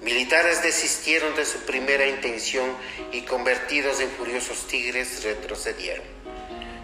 militares 0.00 0.62
desistieron 0.62 1.34
de 1.36 1.44
su 1.44 1.58
primera 1.60 2.06
intención 2.06 2.70
y 3.12 3.22
convertidos 3.22 4.00
en 4.00 4.10
furiosos 4.10 4.66
tigres 4.66 5.22
retrocedieron. 5.24 6.06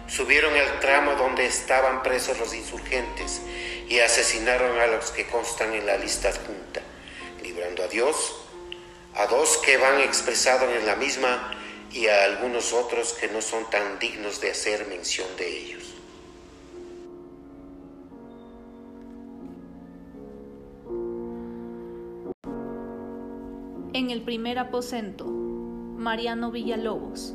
Subieron 0.07 0.55
al 0.55 0.79
tramo 0.79 1.15
donde 1.15 1.45
estaban 1.45 2.03
presos 2.03 2.39
los 2.39 2.53
insurgentes 2.53 3.41
y 3.89 3.99
asesinaron 3.99 4.79
a 4.79 4.87
los 4.87 5.11
que 5.11 5.27
constan 5.27 5.73
en 5.73 5.85
la 5.85 5.97
lista 5.97 6.29
adjunta, 6.29 6.81
librando 7.41 7.83
a 7.83 7.87
Dios 7.87 8.43
a 9.17 9.25
dos 9.25 9.57
que 9.57 9.77
van 9.77 9.99
expresados 10.01 10.71
en 10.71 10.85
la 10.85 10.95
misma 10.95 11.56
y 11.93 12.07
a 12.07 12.25
algunos 12.25 12.73
otros 12.73 13.13
que 13.13 13.27
no 13.27 13.41
son 13.41 13.69
tan 13.69 13.99
dignos 13.99 14.41
de 14.41 14.51
hacer 14.51 14.87
mención 14.87 15.27
de 15.37 15.47
ellos. 15.47 15.93
En 23.93 24.11
el 24.11 24.21
primer 24.21 24.59
aposento, 24.59 25.25
Mariano 25.25 26.51
Villalobos, 26.51 27.33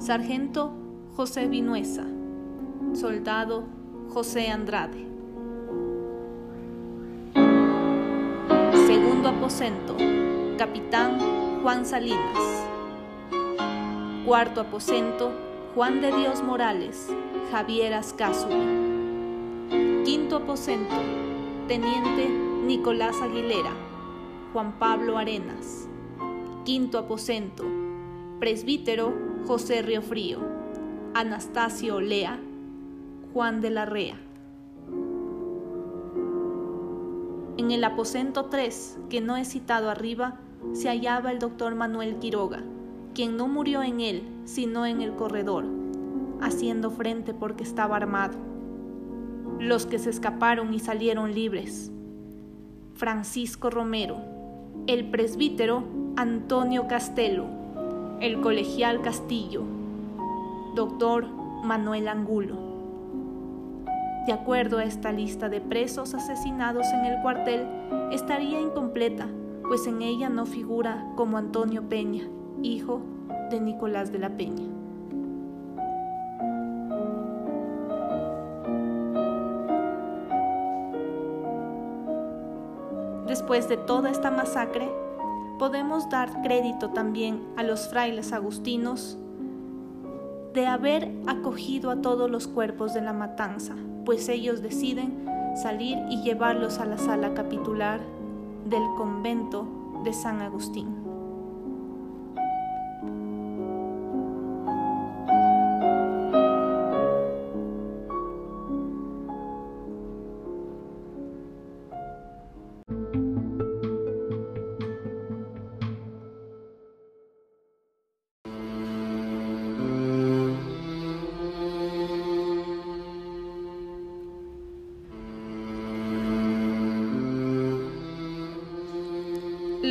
sargento 0.00 0.72
José 1.14 1.46
Vinuesa, 1.46 2.04
soldado 2.94 3.64
José 4.08 4.48
Andrade. 4.48 5.06
Segundo 8.86 9.28
aposento, 9.28 9.96
capitán 10.58 11.60
Juan 11.62 11.86
Salinas. 11.86 12.73
Cuarto 14.24 14.62
aposento, 14.62 15.32
Juan 15.74 16.00
de 16.00 16.10
Dios 16.10 16.42
Morales, 16.42 17.10
Javier 17.52 17.92
Ascázuri. 17.92 18.54
Quinto 20.02 20.36
aposento, 20.36 20.94
teniente 21.68 22.30
Nicolás 22.64 23.20
Aguilera, 23.20 23.72
Juan 24.54 24.78
Pablo 24.78 25.18
Arenas. 25.18 25.88
Quinto 26.64 26.96
aposento, 26.96 27.64
presbítero 28.40 29.12
José 29.46 29.82
Riofrío, 29.82 30.38
Anastasio 31.12 31.96
Olea, 31.96 32.40
Juan 33.34 33.60
de 33.60 33.68
la 33.68 33.84
Rea. 33.84 34.16
En 37.58 37.70
el 37.70 37.84
aposento 37.84 38.46
3, 38.46 39.00
que 39.10 39.20
no 39.20 39.36
he 39.36 39.44
citado 39.44 39.90
arriba, 39.90 40.40
se 40.72 40.88
hallaba 40.88 41.30
el 41.30 41.38
doctor 41.38 41.74
Manuel 41.74 42.16
Quiroga, 42.16 42.64
quien 43.14 43.36
no 43.36 43.46
murió 43.48 43.82
en 43.82 44.00
él, 44.00 44.28
sino 44.44 44.86
en 44.86 45.00
el 45.00 45.14
corredor, 45.14 45.64
haciendo 46.40 46.90
frente 46.90 47.32
porque 47.32 47.62
estaba 47.62 47.96
armado. 47.96 48.34
Los 49.60 49.86
que 49.86 49.98
se 49.98 50.10
escaparon 50.10 50.74
y 50.74 50.80
salieron 50.80 51.32
libres. 51.32 51.92
Francisco 52.94 53.70
Romero, 53.70 54.16
el 54.86 55.10
presbítero 55.10 55.84
Antonio 56.16 56.86
Castelo, 56.88 57.46
el 58.20 58.40
colegial 58.40 59.00
Castillo, 59.00 59.62
doctor 60.74 61.26
Manuel 61.64 62.08
Angulo. 62.08 62.56
De 64.26 64.32
acuerdo 64.32 64.78
a 64.78 64.84
esta 64.84 65.12
lista 65.12 65.48
de 65.48 65.60
presos 65.60 66.14
asesinados 66.14 66.86
en 66.92 67.04
el 67.04 67.20
cuartel, 67.22 67.66
estaría 68.10 68.60
incompleta, 68.60 69.28
pues 69.68 69.86
en 69.86 70.02
ella 70.02 70.28
no 70.28 70.46
figura 70.46 71.12
como 71.16 71.36
Antonio 71.36 71.88
Peña, 71.88 72.24
hijo 72.64 73.00
de 73.50 73.60
Nicolás 73.60 74.10
de 74.10 74.18
la 74.18 74.30
Peña. 74.30 74.64
Después 83.26 83.68
de 83.68 83.76
toda 83.76 84.10
esta 84.10 84.30
masacre, 84.30 84.88
podemos 85.58 86.08
dar 86.08 86.42
crédito 86.42 86.90
también 86.90 87.42
a 87.56 87.62
los 87.62 87.88
frailes 87.88 88.32
agustinos 88.32 89.18
de 90.52 90.66
haber 90.66 91.10
acogido 91.26 91.90
a 91.90 92.00
todos 92.00 92.30
los 92.30 92.46
cuerpos 92.46 92.94
de 92.94 93.02
la 93.02 93.12
matanza, 93.12 93.74
pues 94.04 94.28
ellos 94.28 94.62
deciden 94.62 95.24
salir 95.60 95.98
y 96.10 96.22
llevarlos 96.22 96.78
a 96.78 96.86
la 96.86 96.96
sala 96.96 97.34
capitular 97.34 98.00
del 98.66 98.82
convento 98.96 99.66
de 100.04 100.12
San 100.12 100.40
Agustín. 100.40 101.03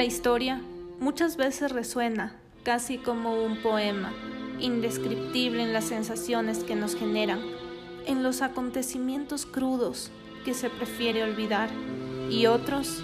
La 0.04 0.08
historia 0.08 0.60
muchas 1.00 1.38
veces 1.38 1.72
resuena 1.72 2.36
casi 2.66 2.98
como 2.98 3.42
un 3.42 3.62
poema, 3.62 4.12
indescriptible 4.60 5.64
en 5.64 5.72
las 5.72 5.86
sensaciones 5.86 6.66
que 6.66 6.76
nos 6.76 6.94
generan, 6.94 7.40
en 8.06 8.22
los 8.22 8.42
acontecimientos 8.42 9.46
crudos 9.46 10.12
que 10.44 10.54
se 10.54 10.70
prefiere 10.70 11.24
olvidar 11.24 11.70
y 12.30 12.48
otros 12.48 13.02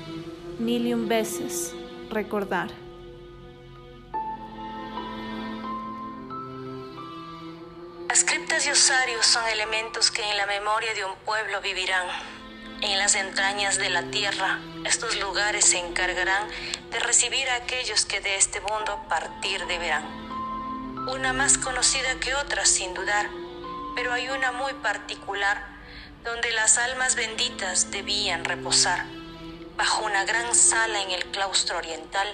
mil 0.60 0.88
y 0.88 0.94
un 0.94 1.08
veces 1.08 1.74
recordar. 2.10 2.70
Las 8.10 8.26
criptas 8.26 8.68
y 8.68 8.72
osarios 8.72 9.26
son 9.26 9.48
elementos 9.48 10.12
que 10.12 10.30
en 10.30 10.36
la 10.36 10.46
memoria 10.48 10.94
de 10.94 11.06
un 11.06 11.16
pueblo 11.26 11.62
vivirán 11.62 12.08
en 12.82 12.98
las 12.98 13.16
entrañas 13.16 13.78
de 13.78 13.90
la 13.90 14.04
tierra, 14.04 14.60
estos 14.86 15.20
lugares 15.20 15.66
se 15.66 15.80
encargarán 15.80 16.48
de 16.92 17.00
recibir 17.00 17.50
a 17.50 17.56
aquellos 17.56 18.06
que 18.06 18.22
de 18.22 18.36
este 18.36 18.62
mundo 18.62 19.06
partir 19.10 19.66
deberán. 19.68 20.06
Una 21.10 21.34
más 21.34 21.58
conocida 21.58 22.20
que 22.20 22.36
otra, 22.36 22.66
sin 22.66 22.94
dudar, 22.94 23.30
pero 23.96 24.14
hay 24.14 24.30
una 24.30 24.52
muy 24.52 24.74
particular, 24.74 25.66
donde 26.24 26.52
las 26.52 26.78
almas 26.78 27.16
benditas 27.16 27.92
debían 27.92 28.44
reposar, 28.46 29.06
bajo 29.78 30.06
una 30.06 30.26
gran 30.26 30.54
sala 30.54 31.02
en 31.02 31.12
el 31.12 31.26
claustro 31.32 31.78
oriental 31.78 32.28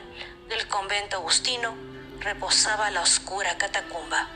del 0.50 0.68
convento 0.68 1.18
agustino, 1.18 1.76
reposaba 2.20 2.92
la 2.92 3.02
oscura 3.02 3.58
catacumba, 3.58 4.28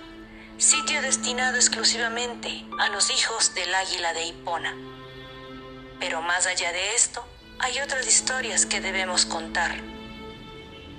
sitio 0.57 1.01
destinado 1.01 1.55
exclusivamente 1.55 2.65
a 2.79 2.89
los 2.89 3.09
hijos 3.09 3.55
del 3.55 3.73
águila 3.73 4.13
de 4.13 4.25
Hipona 4.25 4.75
pero 5.99 6.21
más 6.21 6.47
allá 6.47 6.71
de 6.71 6.95
esto, 6.95 7.23
hay 7.59 7.79
otras 7.81 8.07
historias 8.07 8.65
que 8.65 8.81
debemos 8.81 9.25
contar. 9.25 9.75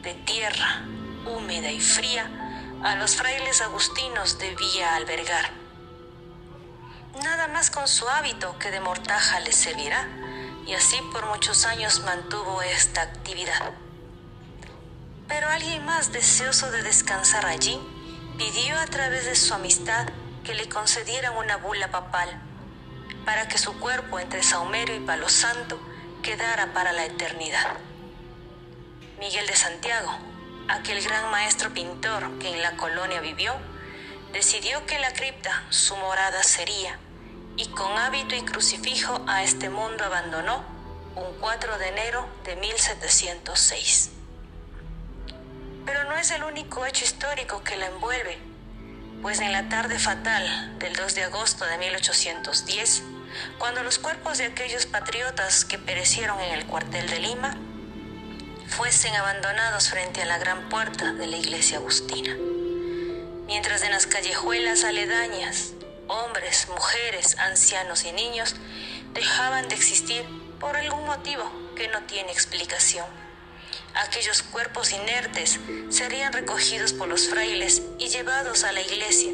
De 0.03 0.15
tierra, 0.15 0.83
húmeda 1.27 1.71
y 1.71 1.79
fría, 1.79 2.31
a 2.83 2.97
los 2.97 3.17
frailes 3.17 3.61
agustinos 3.61 4.39
debía 4.39 4.97
albergar. 4.97 5.51
Nada 7.23 7.49
más 7.49 7.71
con 7.71 7.87
su 7.87 8.09
hábito 8.09 8.59
que 8.59 8.71
de 8.71 8.81
mortaja 8.81 9.41
les 9.41 9.57
servirá, 9.57 10.09
y 10.67 10.73
así 10.73 10.97
por 11.13 11.27
muchos 11.27 11.67
años 11.67 12.01
mantuvo 12.01 12.63
esta 12.63 13.03
actividad. 13.03 13.73
Pero 15.29 15.49
alguien 15.49 15.85
más 15.85 16.13
deseoso 16.13 16.71
de 16.71 16.83
descansar 16.83 17.45
allí 17.45 17.79
pidió 18.39 18.79
a 18.79 18.87
través 18.87 19.27
de 19.27 19.37
su 19.37 19.53
amistad 19.53 20.09
que 20.45 20.55
le 20.55 20.67
concedieran 20.69 21.37
una 21.37 21.57
bula 21.59 21.91
papal 21.91 22.41
para 23.27 23.49
que 23.49 23.59
su 23.59 23.79
cuerpo 23.79 24.19
entre 24.19 24.43
Saumerio 24.43 24.97
y 24.97 25.01
Palo 25.01 25.29
Santo 25.29 25.79
quedara 26.23 26.73
para 26.73 26.93
la 26.93 27.05
eternidad. 27.05 27.77
Miguel 29.21 29.47
de 29.47 29.55
Santiago, 29.55 30.17
aquel 30.69 31.05
gran 31.05 31.31
maestro 31.31 31.75
pintor 31.75 32.39
que 32.39 32.49
en 32.49 32.63
la 32.63 32.79
colonia 32.79 33.21
vivió, 33.21 33.55
decidió 34.33 34.87
que 34.87 34.99
la 34.99 35.13
cripta 35.13 35.63
su 35.69 35.95
morada 35.97 36.43
sería 36.43 36.99
y 37.55 37.69
con 37.69 37.99
hábito 37.99 38.35
y 38.35 38.41
crucifijo 38.41 39.21
a 39.29 39.43
este 39.43 39.69
mundo 39.69 40.05
abandonó 40.05 40.65
un 41.17 41.39
4 41.39 41.77
de 41.77 41.89
enero 41.89 42.27
de 42.45 42.57
1706. 42.57 44.11
Pero 45.85 46.05
no 46.05 46.17
es 46.17 46.31
el 46.31 46.43
único 46.43 46.87
hecho 46.87 47.05
histórico 47.05 47.63
que 47.63 47.77
la 47.77 47.89
envuelve, 47.89 48.39
pues 49.21 49.41
en 49.41 49.53
la 49.53 49.69
tarde 49.69 49.99
fatal 49.99 50.79
del 50.79 50.97
2 50.97 51.15
de 51.15 51.25
agosto 51.25 51.67
de 51.67 51.77
1810, 51.77 53.03
cuando 53.59 53.83
los 53.83 53.99
cuerpos 53.99 54.39
de 54.39 54.47
aquellos 54.47 54.87
patriotas 54.87 55.67
que 55.67 55.79
perecieron 55.79 56.41
en 56.41 56.55
el 56.55 56.65
cuartel 56.65 57.07
de 57.11 57.19
Lima 57.19 57.55
fuesen 58.71 59.15
abandonados 59.15 59.91
frente 59.91 60.23
a 60.23 60.27
la 60.27 60.39
gran 60.39 60.69
puerta 60.69 61.13
de 61.13 61.27
la 61.27 61.37
iglesia 61.37 61.79
agustina. 61.79 62.37
Mientras 63.47 63.83
en 63.83 63.91
las 63.91 64.07
callejuelas 64.07 64.85
aledañas, 64.85 65.73
hombres, 66.07 66.69
mujeres, 66.69 67.37
ancianos 67.39 68.05
y 68.05 68.13
niños 68.13 68.55
dejaban 69.13 69.69
de 69.69 69.75
existir 69.75 70.25
por 70.61 70.77
algún 70.77 71.05
motivo 71.05 71.51
que 71.75 71.89
no 71.89 72.03
tiene 72.03 72.31
explicación. 72.31 73.07
Aquellos 73.95 74.43
cuerpos 74.43 74.93
inertes 74.93 75.59
serían 75.91 76.33
recogidos 76.33 76.93
por 76.93 77.09
los 77.09 77.29
frailes 77.29 77.83
y 77.99 78.09
llevados 78.09 78.63
a 78.63 78.73
la 78.73 78.81
iglesia, 78.81 79.33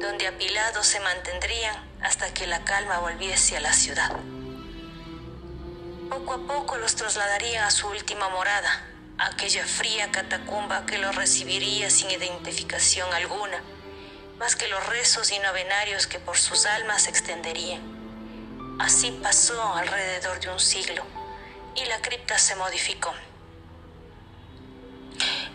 donde 0.00 0.26
apilados 0.26 0.86
se 0.86 0.98
mantendrían 1.00 1.76
hasta 2.02 2.34
que 2.34 2.48
la 2.48 2.64
calma 2.64 2.98
volviese 2.98 3.56
a 3.56 3.60
la 3.60 3.72
ciudad. 3.72 4.10
Poco 6.12 6.34
a 6.34 6.46
poco 6.46 6.76
los 6.76 6.94
trasladarían 6.94 7.64
a 7.64 7.70
su 7.70 7.88
última 7.88 8.28
morada, 8.28 8.84
aquella 9.16 9.66
fría 9.66 10.10
catacumba 10.10 10.84
que 10.84 10.98
lo 10.98 11.10
recibiría 11.10 11.88
sin 11.88 12.10
identificación 12.10 13.10
alguna, 13.14 13.62
más 14.38 14.54
que 14.54 14.68
los 14.68 14.86
rezos 14.88 15.32
y 15.32 15.38
novenarios 15.38 16.06
que 16.06 16.18
por 16.18 16.36
sus 16.36 16.66
almas 16.66 17.04
se 17.04 17.08
extenderían. 17.08 17.80
Así 18.78 19.10
pasó 19.22 19.74
alrededor 19.74 20.38
de 20.38 20.50
un 20.50 20.60
siglo 20.60 21.02
y 21.76 21.86
la 21.86 22.02
cripta 22.02 22.38
se 22.38 22.56
modificó. 22.56 23.14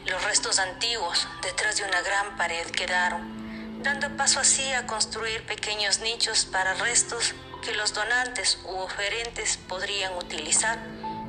Los 0.07 0.23
restos 0.23 0.57
antiguos 0.57 1.27
detrás 1.43 1.77
de 1.77 1.83
una 1.83 2.01
gran 2.01 2.35
pared 2.35 2.65
quedaron, 2.71 3.83
dando 3.83 4.09
paso 4.17 4.39
así 4.39 4.73
a 4.73 4.87
construir 4.87 5.45
pequeños 5.45 5.99
nichos 5.99 6.45
para 6.45 6.73
restos 6.73 7.35
que 7.67 7.75
los 7.75 7.93
donantes 7.93 8.59
u 8.63 8.77
oferentes 8.77 9.57
podrían 9.67 10.13
utilizar 10.15 10.79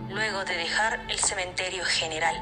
luego 0.08 0.44
de 0.44 0.56
dejar 0.56 1.04
el 1.08 1.18
cementerio 1.18 1.84
general. 1.84 2.36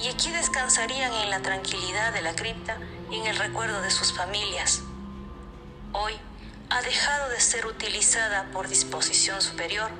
Y 0.00 0.08
aquí 0.08 0.32
descansarían 0.32 1.12
en 1.12 1.30
la 1.30 1.40
tranquilidad 1.40 2.12
de 2.12 2.22
la 2.22 2.34
cripta 2.34 2.78
y 3.08 3.20
en 3.20 3.26
el 3.28 3.36
recuerdo 3.36 3.80
de 3.80 3.92
sus 3.92 4.12
familias. 4.12 4.82
Hoy 5.92 6.14
ha 6.68 6.82
dejado 6.82 7.28
de 7.28 7.38
ser 7.38 7.66
utilizada 7.66 8.50
por 8.52 8.66
disposición 8.66 9.40
superior 9.40 9.92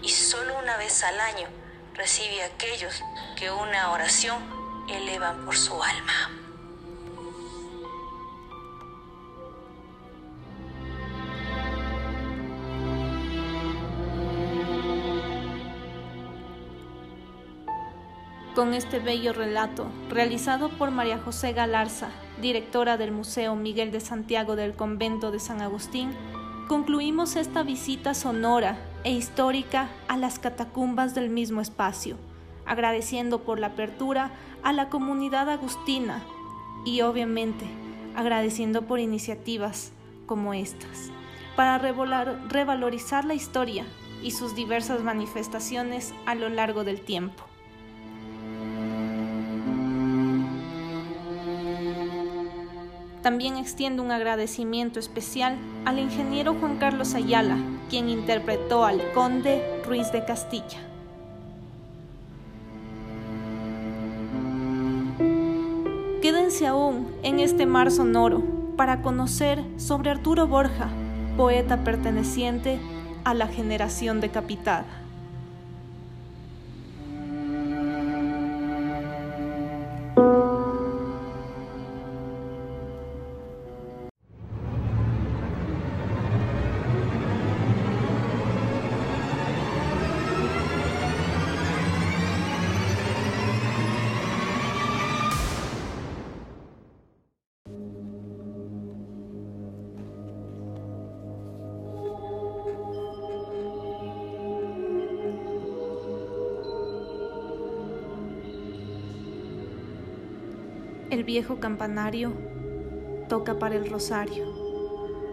y 0.00 0.08
solo 0.08 0.58
una 0.58 0.78
vez 0.78 1.02
al 1.02 1.20
año 1.20 1.48
recibe 1.92 2.42
a 2.42 2.46
aquellos 2.46 3.04
que 3.36 3.50
una 3.50 3.90
oración 3.90 4.86
elevan 4.88 5.44
por 5.44 5.54
su 5.54 5.82
alma. 5.82 6.47
Con 18.58 18.74
este 18.74 18.98
bello 18.98 19.32
relato, 19.32 19.86
realizado 20.10 20.68
por 20.68 20.90
María 20.90 21.20
José 21.20 21.52
Galarza, 21.52 22.08
directora 22.42 22.96
del 22.96 23.12
Museo 23.12 23.54
Miguel 23.54 23.92
de 23.92 24.00
Santiago 24.00 24.56
del 24.56 24.74
Convento 24.74 25.30
de 25.30 25.38
San 25.38 25.62
Agustín, 25.62 26.10
concluimos 26.66 27.36
esta 27.36 27.62
visita 27.62 28.14
sonora 28.14 28.76
e 29.04 29.12
histórica 29.12 29.88
a 30.08 30.16
las 30.16 30.40
catacumbas 30.40 31.14
del 31.14 31.30
mismo 31.30 31.60
espacio, 31.60 32.16
agradeciendo 32.66 33.44
por 33.44 33.60
la 33.60 33.68
apertura 33.68 34.32
a 34.64 34.72
la 34.72 34.88
comunidad 34.88 35.48
agustina 35.50 36.24
y 36.84 37.02
obviamente 37.02 37.64
agradeciendo 38.16 38.88
por 38.88 38.98
iniciativas 38.98 39.92
como 40.26 40.52
estas, 40.52 41.12
para 41.54 41.78
revalorizar 41.78 43.24
la 43.24 43.34
historia 43.34 43.86
y 44.20 44.32
sus 44.32 44.56
diversas 44.56 45.04
manifestaciones 45.04 46.12
a 46.26 46.34
lo 46.34 46.48
largo 46.48 46.82
del 46.82 47.00
tiempo. 47.00 47.47
También 53.22 53.56
extiendo 53.56 54.02
un 54.02 54.12
agradecimiento 54.12 55.00
especial 55.00 55.56
al 55.84 55.98
ingeniero 55.98 56.54
Juan 56.54 56.78
Carlos 56.78 57.14
Ayala, 57.14 57.56
quien 57.90 58.08
interpretó 58.08 58.84
al 58.84 59.12
conde 59.12 59.82
Ruiz 59.84 60.12
de 60.12 60.24
Castilla. 60.24 60.78
Quédense 66.22 66.66
aún 66.66 67.08
en 67.22 67.40
este 67.40 67.64
mar 67.66 67.90
sonoro 67.90 68.42
para 68.76 69.02
conocer 69.02 69.64
sobre 69.76 70.10
Arturo 70.10 70.46
Borja, 70.46 70.88
poeta 71.36 71.84
perteneciente 71.84 72.78
a 73.24 73.34
la 73.34 73.48
generación 73.48 74.20
decapitada. 74.20 75.07
El 111.18 111.24
viejo 111.24 111.58
campanario 111.58 112.30
toca 113.28 113.58
para 113.58 113.74
el 113.74 113.90
rosario. 113.90 114.44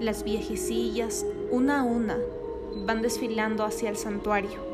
Las 0.02 0.24
viejecillas, 0.24 1.24
una 1.52 1.82
a 1.82 1.84
una, 1.84 2.18
van 2.88 3.04
desfilando 3.04 3.64
hacia 3.64 3.92
el 3.92 3.96
santuario 3.96 4.66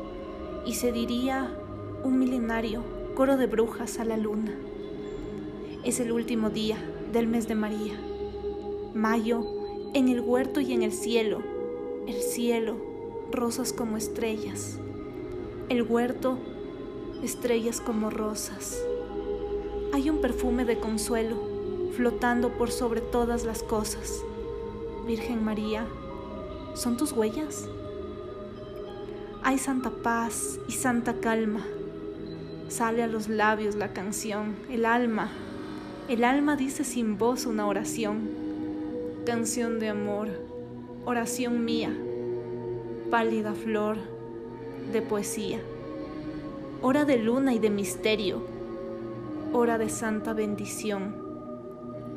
y 0.64 0.72
se 0.72 0.90
diría 0.90 1.54
un 2.02 2.18
milenario 2.18 2.82
coro 3.14 3.36
de 3.36 3.46
brujas 3.46 3.98
a 3.98 4.06
la 4.06 4.16
luna. 4.16 4.54
Es 5.84 6.00
el 6.00 6.12
último 6.12 6.48
día 6.48 6.78
del 7.12 7.26
mes 7.26 7.46
de 7.46 7.56
María. 7.56 8.00
Mayo, 8.94 9.44
en 9.92 10.08
el 10.08 10.22
huerto 10.22 10.62
y 10.62 10.72
en 10.72 10.80
el 10.80 10.92
cielo, 10.92 11.42
el 12.06 12.22
cielo, 12.22 12.78
rosas 13.30 13.74
como 13.74 13.98
estrellas. 13.98 14.78
El 15.68 15.82
huerto, 15.82 16.38
estrellas 17.22 17.82
como 17.82 18.08
rosas. 18.08 18.82
Hay 19.92 20.08
un 20.08 20.22
perfume 20.22 20.64
de 20.64 20.78
consuelo 20.78 21.36
flotando 21.94 22.48
por 22.48 22.70
sobre 22.70 23.02
todas 23.02 23.44
las 23.44 23.62
cosas. 23.62 24.24
Virgen 25.06 25.44
María, 25.44 25.86
¿son 26.74 26.96
tus 26.96 27.12
huellas? 27.12 27.68
Hay 29.42 29.58
santa 29.58 29.90
paz 29.90 30.58
y 30.66 30.72
santa 30.72 31.20
calma. 31.20 31.66
Sale 32.68 33.02
a 33.02 33.06
los 33.06 33.28
labios 33.28 33.74
la 33.74 33.92
canción, 33.92 34.56
el 34.70 34.86
alma. 34.86 35.30
El 36.08 36.24
alma 36.24 36.56
dice 36.56 36.84
sin 36.84 37.18
voz 37.18 37.44
una 37.44 37.66
oración. 37.66 38.30
Canción 39.26 39.78
de 39.78 39.90
amor, 39.90 40.28
oración 41.04 41.66
mía, 41.66 41.94
pálida 43.10 43.52
flor 43.52 43.98
de 44.90 45.02
poesía. 45.02 45.60
Hora 46.80 47.04
de 47.04 47.18
luna 47.18 47.52
y 47.52 47.58
de 47.58 47.68
misterio 47.68 48.51
hora 49.54 49.76
de 49.76 49.90
santa 49.90 50.32
bendición, 50.32 51.14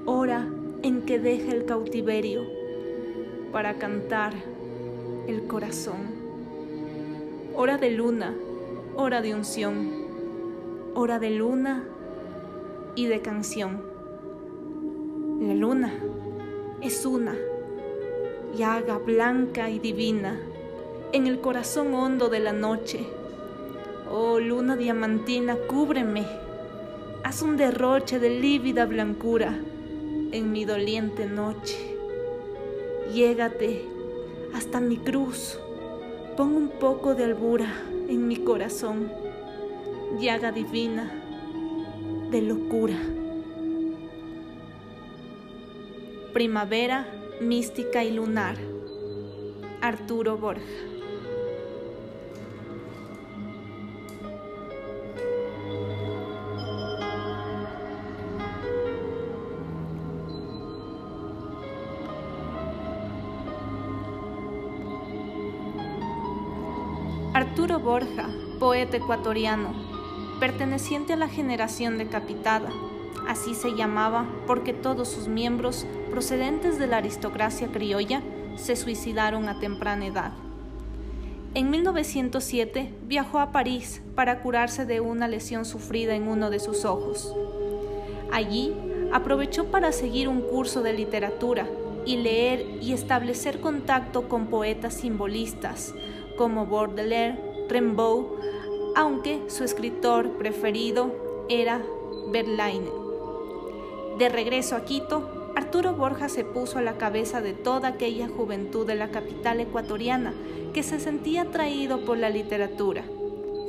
hora 0.05 0.47
en 0.83 1.01
que 1.01 1.19
deja 1.19 1.51
el 1.51 1.65
cautiverio 1.65 2.43
para 3.51 3.77
cantar 3.77 4.33
el 5.27 5.45
corazón, 5.45 5.97
hora 7.53 7.77
de 7.77 7.91
luna, 7.91 8.33
hora 8.95 9.21
de 9.21 9.33
unción, 9.33 9.91
hora 10.93 11.19
de 11.19 11.31
luna 11.31 11.83
y 12.95 13.07
de 13.07 13.21
canción. 13.21 13.83
La 15.41 15.55
luna 15.55 15.93
es 16.81 17.05
una 17.05 17.35
llaga 18.55 18.97
blanca 18.97 19.69
y 19.69 19.79
divina 19.79 20.39
en 21.11 21.27
el 21.27 21.41
corazón 21.41 21.93
hondo 21.93 22.29
de 22.29 22.39
la 22.39 22.53
noche. 22.53 23.05
Oh 24.09 24.39
luna 24.39 24.77
diamantina, 24.77 25.57
cúbreme 25.67 26.44
haz 27.25 27.41
un 27.41 27.57
derroche 27.57 28.19
de 28.19 28.29
lívida 28.29 28.85
blancura 28.85 29.57
en 30.31 30.51
mi 30.51 30.63
doliente 30.63 31.25
noche. 31.25 31.97
Llégate 33.11 33.83
hasta 34.53 34.79
mi 34.79 34.97
cruz, 34.97 35.59
pon 36.37 36.55
un 36.55 36.69
poco 36.69 37.15
de 37.15 37.23
albura 37.23 37.65
en 38.07 38.27
mi 38.27 38.35
corazón, 38.35 39.11
llaga 40.19 40.51
divina 40.51 41.11
de 42.29 42.43
locura. 42.43 42.99
Primavera 46.31 47.07
mística 47.41 48.03
y 48.03 48.11
lunar. 48.11 48.57
Arturo 49.81 50.37
Borja. 50.37 50.94
Arturo 67.35 67.79
Borja, 67.79 68.29
poeta 68.61 68.95
ecuatoriano, 68.95 69.73
perteneciente 70.39 71.11
a 71.11 71.15
la 71.17 71.27
generación 71.27 71.97
decapitada, 71.97 72.69
así 73.27 73.55
se 73.55 73.75
llamaba 73.75 74.25
porque 74.47 74.71
todos 74.71 75.09
sus 75.09 75.27
miembros, 75.27 75.85
procedentes 76.09 76.79
de 76.79 76.87
la 76.87 76.95
aristocracia 76.95 77.67
criolla, 77.67 78.21
se 78.55 78.77
suicidaron 78.77 79.49
a 79.49 79.59
temprana 79.59 80.05
edad. 80.05 80.31
En 81.55 81.71
1907 81.71 82.93
viajó 83.05 83.39
a 83.39 83.51
París 83.51 84.01
para 84.15 84.41
curarse 84.41 84.85
de 84.85 85.01
una 85.01 85.27
lesión 85.27 85.65
sufrida 85.65 86.15
en 86.15 86.29
uno 86.29 86.49
de 86.49 86.61
sus 86.61 86.85
ojos. 86.85 87.35
Allí 88.31 88.73
aprovechó 89.11 89.65
para 89.65 89.91
seguir 89.91 90.29
un 90.29 90.39
curso 90.39 90.81
de 90.83 90.93
literatura 90.93 91.67
y 92.05 92.15
leer 92.15 92.65
y 92.81 92.93
establecer 92.93 93.59
contacto 93.59 94.29
con 94.29 94.47
poetas 94.47 94.93
simbolistas 94.93 95.93
como 96.37 96.65
Baudelaire, 96.65 97.37
Rimbaud, 97.69 98.25
aunque 98.95 99.41
su 99.47 99.63
escritor 99.63 100.31
preferido 100.37 101.11
era 101.49 101.81
Verlaine. 102.31 102.89
De 104.17 104.29
regreso 104.29 104.75
a 104.75 104.85
Quito, 104.85 105.51
Arturo 105.55 105.93
Borja 105.93 106.29
se 106.29 106.43
puso 106.43 106.79
a 106.79 106.81
la 106.81 106.97
cabeza 106.97 107.41
de 107.41 107.53
toda 107.53 107.89
aquella 107.89 108.27
juventud 108.27 108.85
de 108.85 108.95
la 108.95 109.09
capital 109.09 109.59
ecuatoriana 109.59 110.33
que 110.73 110.83
se 110.83 110.99
sentía 110.99 111.43
atraído 111.43 112.01
por 112.05 112.17
la 112.17 112.29
literatura. 112.29 113.03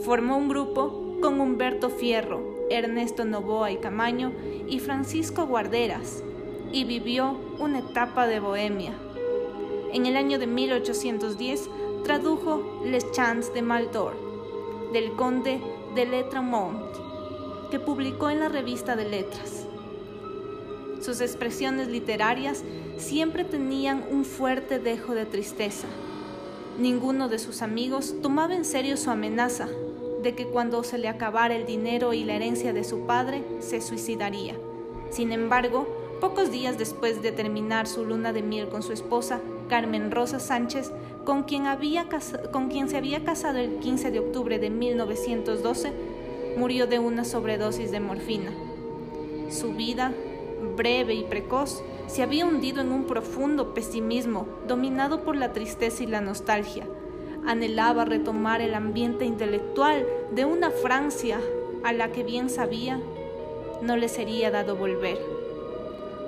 Formó 0.04 0.36
un 0.36 0.48
grupo 0.48 1.18
con 1.20 1.40
Humberto 1.40 1.90
Fierro, 1.90 2.40
Ernesto 2.70 3.24
Novoa 3.24 3.70
y 3.70 3.76
Camaño 3.76 4.32
y 4.68 4.80
Francisco 4.80 5.46
Guarderas, 5.46 6.22
y 6.72 6.84
vivió 6.84 7.38
una 7.58 7.78
etapa 7.78 8.26
de 8.26 8.40
bohemia. 8.40 8.92
En 9.92 10.06
el 10.06 10.16
año 10.16 10.38
de 10.38 10.46
1810 10.46 11.70
tradujo 12.04 12.80
Les 12.84 13.10
Chants 13.12 13.52
de 13.52 13.62
Maldor, 13.62 14.14
del 14.92 15.12
conde 15.12 15.60
de 15.94 16.06
Letremont, 16.06 16.80
que 17.70 17.78
publicó 17.78 18.30
en 18.30 18.40
la 18.40 18.48
revista 18.48 18.96
de 18.96 19.08
Letras. 19.08 19.66
Sus 21.00 21.20
expresiones 21.20 21.88
literarias 21.88 22.64
siempre 22.96 23.44
tenían 23.44 24.04
un 24.10 24.24
fuerte 24.24 24.78
dejo 24.78 25.14
de 25.14 25.26
tristeza. 25.26 25.86
Ninguno 26.78 27.28
de 27.28 27.38
sus 27.38 27.62
amigos 27.62 28.14
tomaba 28.22 28.54
en 28.54 28.64
serio 28.64 28.96
su 28.96 29.10
amenaza 29.10 29.68
de 30.22 30.34
que 30.34 30.46
cuando 30.46 30.82
se 30.82 30.98
le 30.98 31.08
acabara 31.08 31.54
el 31.54 31.66
dinero 31.66 32.12
y 32.12 32.24
la 32.24 32.34
herencia 32.34 32.72
de 32.72 32.84
su 32.84 33.06
padre, 33.06 33.44
se 33.60 33.80
suicidaría. 33.80 34.56
Sin 35.10 35.32
embargo, 35.32 35.86
pocos 36.20 36.50
días 36.50 36.78
después 36.78 37.22
de 37.22 37.32
terminar 37.32 37.86
su 37.86 38.04
luna 38.04 38.32
de 38.32 38.42
miel 38.42 38.68
con 38.68 38.82
su 38.82 38.92
esposa, 38.92 39.40
Carmen 39.68 40.10
Rosa 40.10 40.38
Sánchez, 40.38 40.92
con 41.24 41.42
quien, 41.42 41.64
se 42.88 42.96
había 42.96 43.24
casado 43.24 43.58
el 43.58 43.78
15 43.78 44.10
de 44.10 44.18
octubre 44.20 44.58
de 44.58 44.70
1912, 44.70 45.92
murió 46.56 46.86
de 46.86 46.98
una 46.98 47.24
sobredosis 47.24 47.90
de 47.90 48.00
morfina. 48.00 48.52
Su 49.50 49.72
vida, 49.72 50.12
breve 50.76 51.14
y 51.14 51.24
precoz, 51.24 51.82
se 52.06 52.22
había 52.22 52.46
hundido 52.46 52.80
en 52.80 52.92
un 52.92 53.04
profundo 53.04 53.74
pesimismo, 53.74 54.46
dominado 54.66 55.22
por 55.22 55.36
la 55.36 55.52
tristeza 55.52 56.02
y 56.02 56.06
la 56.06 56.20
nostalgia. 56.20 56.86
Anhelaba 57.46 58.04
retomar 58.04 58.60
el 58.60 58.74
ambiente 58.74 59.24
intelectual 59.24 60.06
de 60.32 60.44
una 60.44 60.70
Francia 60.70 61.40
a 61.84 61.92
la 61.92 62.10
que 62.10 62.24
bien 62.24 62.50
sabía 62.50 63.00
no 63.82 63.96
le 63.96 64.08
sería 64.08 64.50
dado 64.50 64.76
volver. 64.76 65.35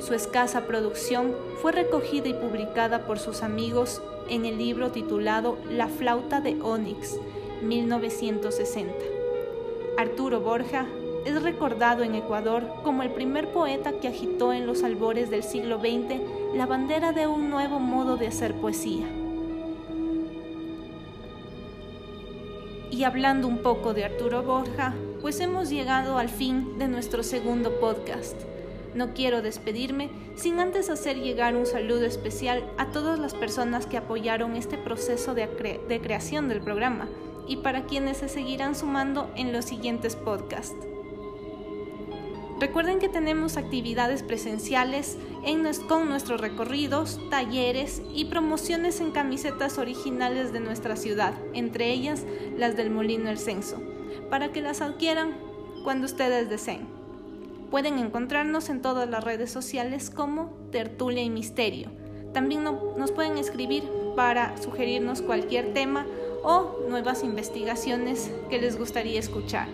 Su 0.01 0.15
escasa 0.15 0.67
producción 0.67 1.35
fue 1.61 1.73
recogida 1.73 2.29
y 2.29 2.35
publicada 2.35 3.05
por 3.05 3.19
sus 3.19 3.43
amigos 3.43 4.01
en 4.29 4.45
el 4.45 4.57
libro 4.57 4.93
titulado 4.93 5.59
La 5.69 5.89
flauta 5.89 6.41
de 6.41 6.57
Onyx, 6.63 7.19
1960. 7.63 8.95
Arturo 9.97 10.41
Borja 10.41 10.87
es 11.25 11.43
recordado 11.43 12.05
en 12.05 12.15
Ecuador 12.15 12.63
como 12.85 13.03
el 13.03 13.11
primer 13.11 13.49
poeta 13.49 13.93
que 14.01 14.07
agitó 14.07 14.53
en 14.53 14.67
los 14.67 14.85
albores 14.85 15.31
del 15.31 15.43
siglo 15.43 15.81
XX 15.81 16.21
la 16.55 16.67
bandera 16.67 17.13
de 17.13 17.27
un 17.27 17.51
nuevo 17.51 17.81
modo 17.81 18.17
de 18.17 18.29
hacer 18.29 18.55
poesía. 18.55 19.07
Y 22.91 23.03
hablando 23.03 23.49
un 23.49 23.59
poco 23.59 23.95
de 23.95 24.05
Arturo 24.05 24.43
Borja, 24.43 24.95
pues 25.21 25.41
hemos 25.41 25.69
llegado 25.69 26.19
al 26.19 26.29
fin 26.29 26.79
de 26.79 26.87
nuestro 26.87 27.23
segundo 27.25 27.81
podcast. 27.81 28.37
No 28.95 29.15
quiero 29.15 29.43
despedirme 29.43 30.11
sin 30.37 30.61
antes 30.61 30.91
hacer 30.91 31.19
llegar 31.19 31.57
un 31.57 31.67
saludo 31.67 32.05
especial 32.05 32.65
a 32.79 32.91
todas 32.91 33.19
las 33.19 33.35
personas 33.35 33.87
que 33.87 33.97
apoyaron 33.97 34.57
este 34.57 34.79
proceso 34.79 35.35
de, 35.35 35.49
creación 36.03 36.49
del 36.49 36.61
programa 36.61 37.09
y 37.47 37.57
para 37.59 37.85
quienes 37.85 38.19
se 38.19 38.29
seguirán 38.29 38.75
sumando 38.75 39.31
en 39.37 39.53
los 39.53 39.65
siguientes 39.65 40.17
podcasts. 40.17 40.77
Recuerden 42.61 42.99
que 42.99 43.09
tenemos 43.09 43.57
actividades 43.57 44.25
presenciales 44.25 45.17
con 45.87 46.09
nuestros 46.09 46.41
recorridos, 46.41 47.21
talleres 47.31 48.03
y 48.13 48.25
promociones 48.25 49.01
en 49.01 49.13
camisetas 49.13 49.79
originales 49.79 50.53
de 50.53 50.61
nuestra 50.61 50.97
ciudad, 50.97 51.35
entre 51.55 51.93
ellas 51.93 52.25
las 52.57 52.77
del 52.77 52.91
Molino 52.91 53.31
El 53.31 53.39
Censo, 53.39 53.81
para 54.29 54.51
que 54.51 54.61
las 54.61 54.81
adquieran 54.81 55.37
cuando 55.85 56.07
ustedes 56.07 56.51
deseen. 56.51 56.88
Pueden 57.71 57.99
encontrarnos 57.99 58.71
en 58.71 58.81
todas 58.81 59.09
las 59.09 59.23
redes 59.23 59.51
sociales 59.51 60.11
como 60.11 60.57
Tertulia 60.73 61.23
y 61.23 61.31
Misterio. 61.31 61.91
También 62.33 62.65
nos 62.65 63.13
pueden 63.13 63.37
escribir 63.37 63.85
para 64.17 64.57
sugerirnos 64.57 65.23
cualquier 65.23 65.75
tema 65.75 66.07
o 66.43 66.79
nuevas 66.89 67.25
investigaciones 67.25 68.31
que 68.49 68.61
les 68.61 68.79
gustaría 68.79 69.19
escuchar. 69.19 69.69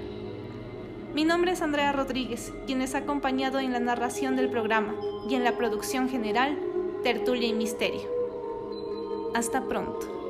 Mi 1.15 1.25
nombre 1.25 1.53
es 1.53 1.63
Andrea 1.63 1.93
Rodríguez, 1.93 2.53
quien 2.67 2.81
les 2.81 2.97
ha 2.97 2.99
acompañado 2.99 3.61
en 3.61 3.73
la 3.73 3.79
narración 3.79 4.35
del 4.35 4.51
programa 4.51 4.97
y 5.29 5.37
en 5.37 5.45
la 5.45 5.57
producción 5.57 6.09
general 6.09 6.59
Tertulia 7.05 7.47
y 7.47 7.53
Misterio. 7.53 8.09
Hasta 9.35 9.69
pronto. 9.69 10.24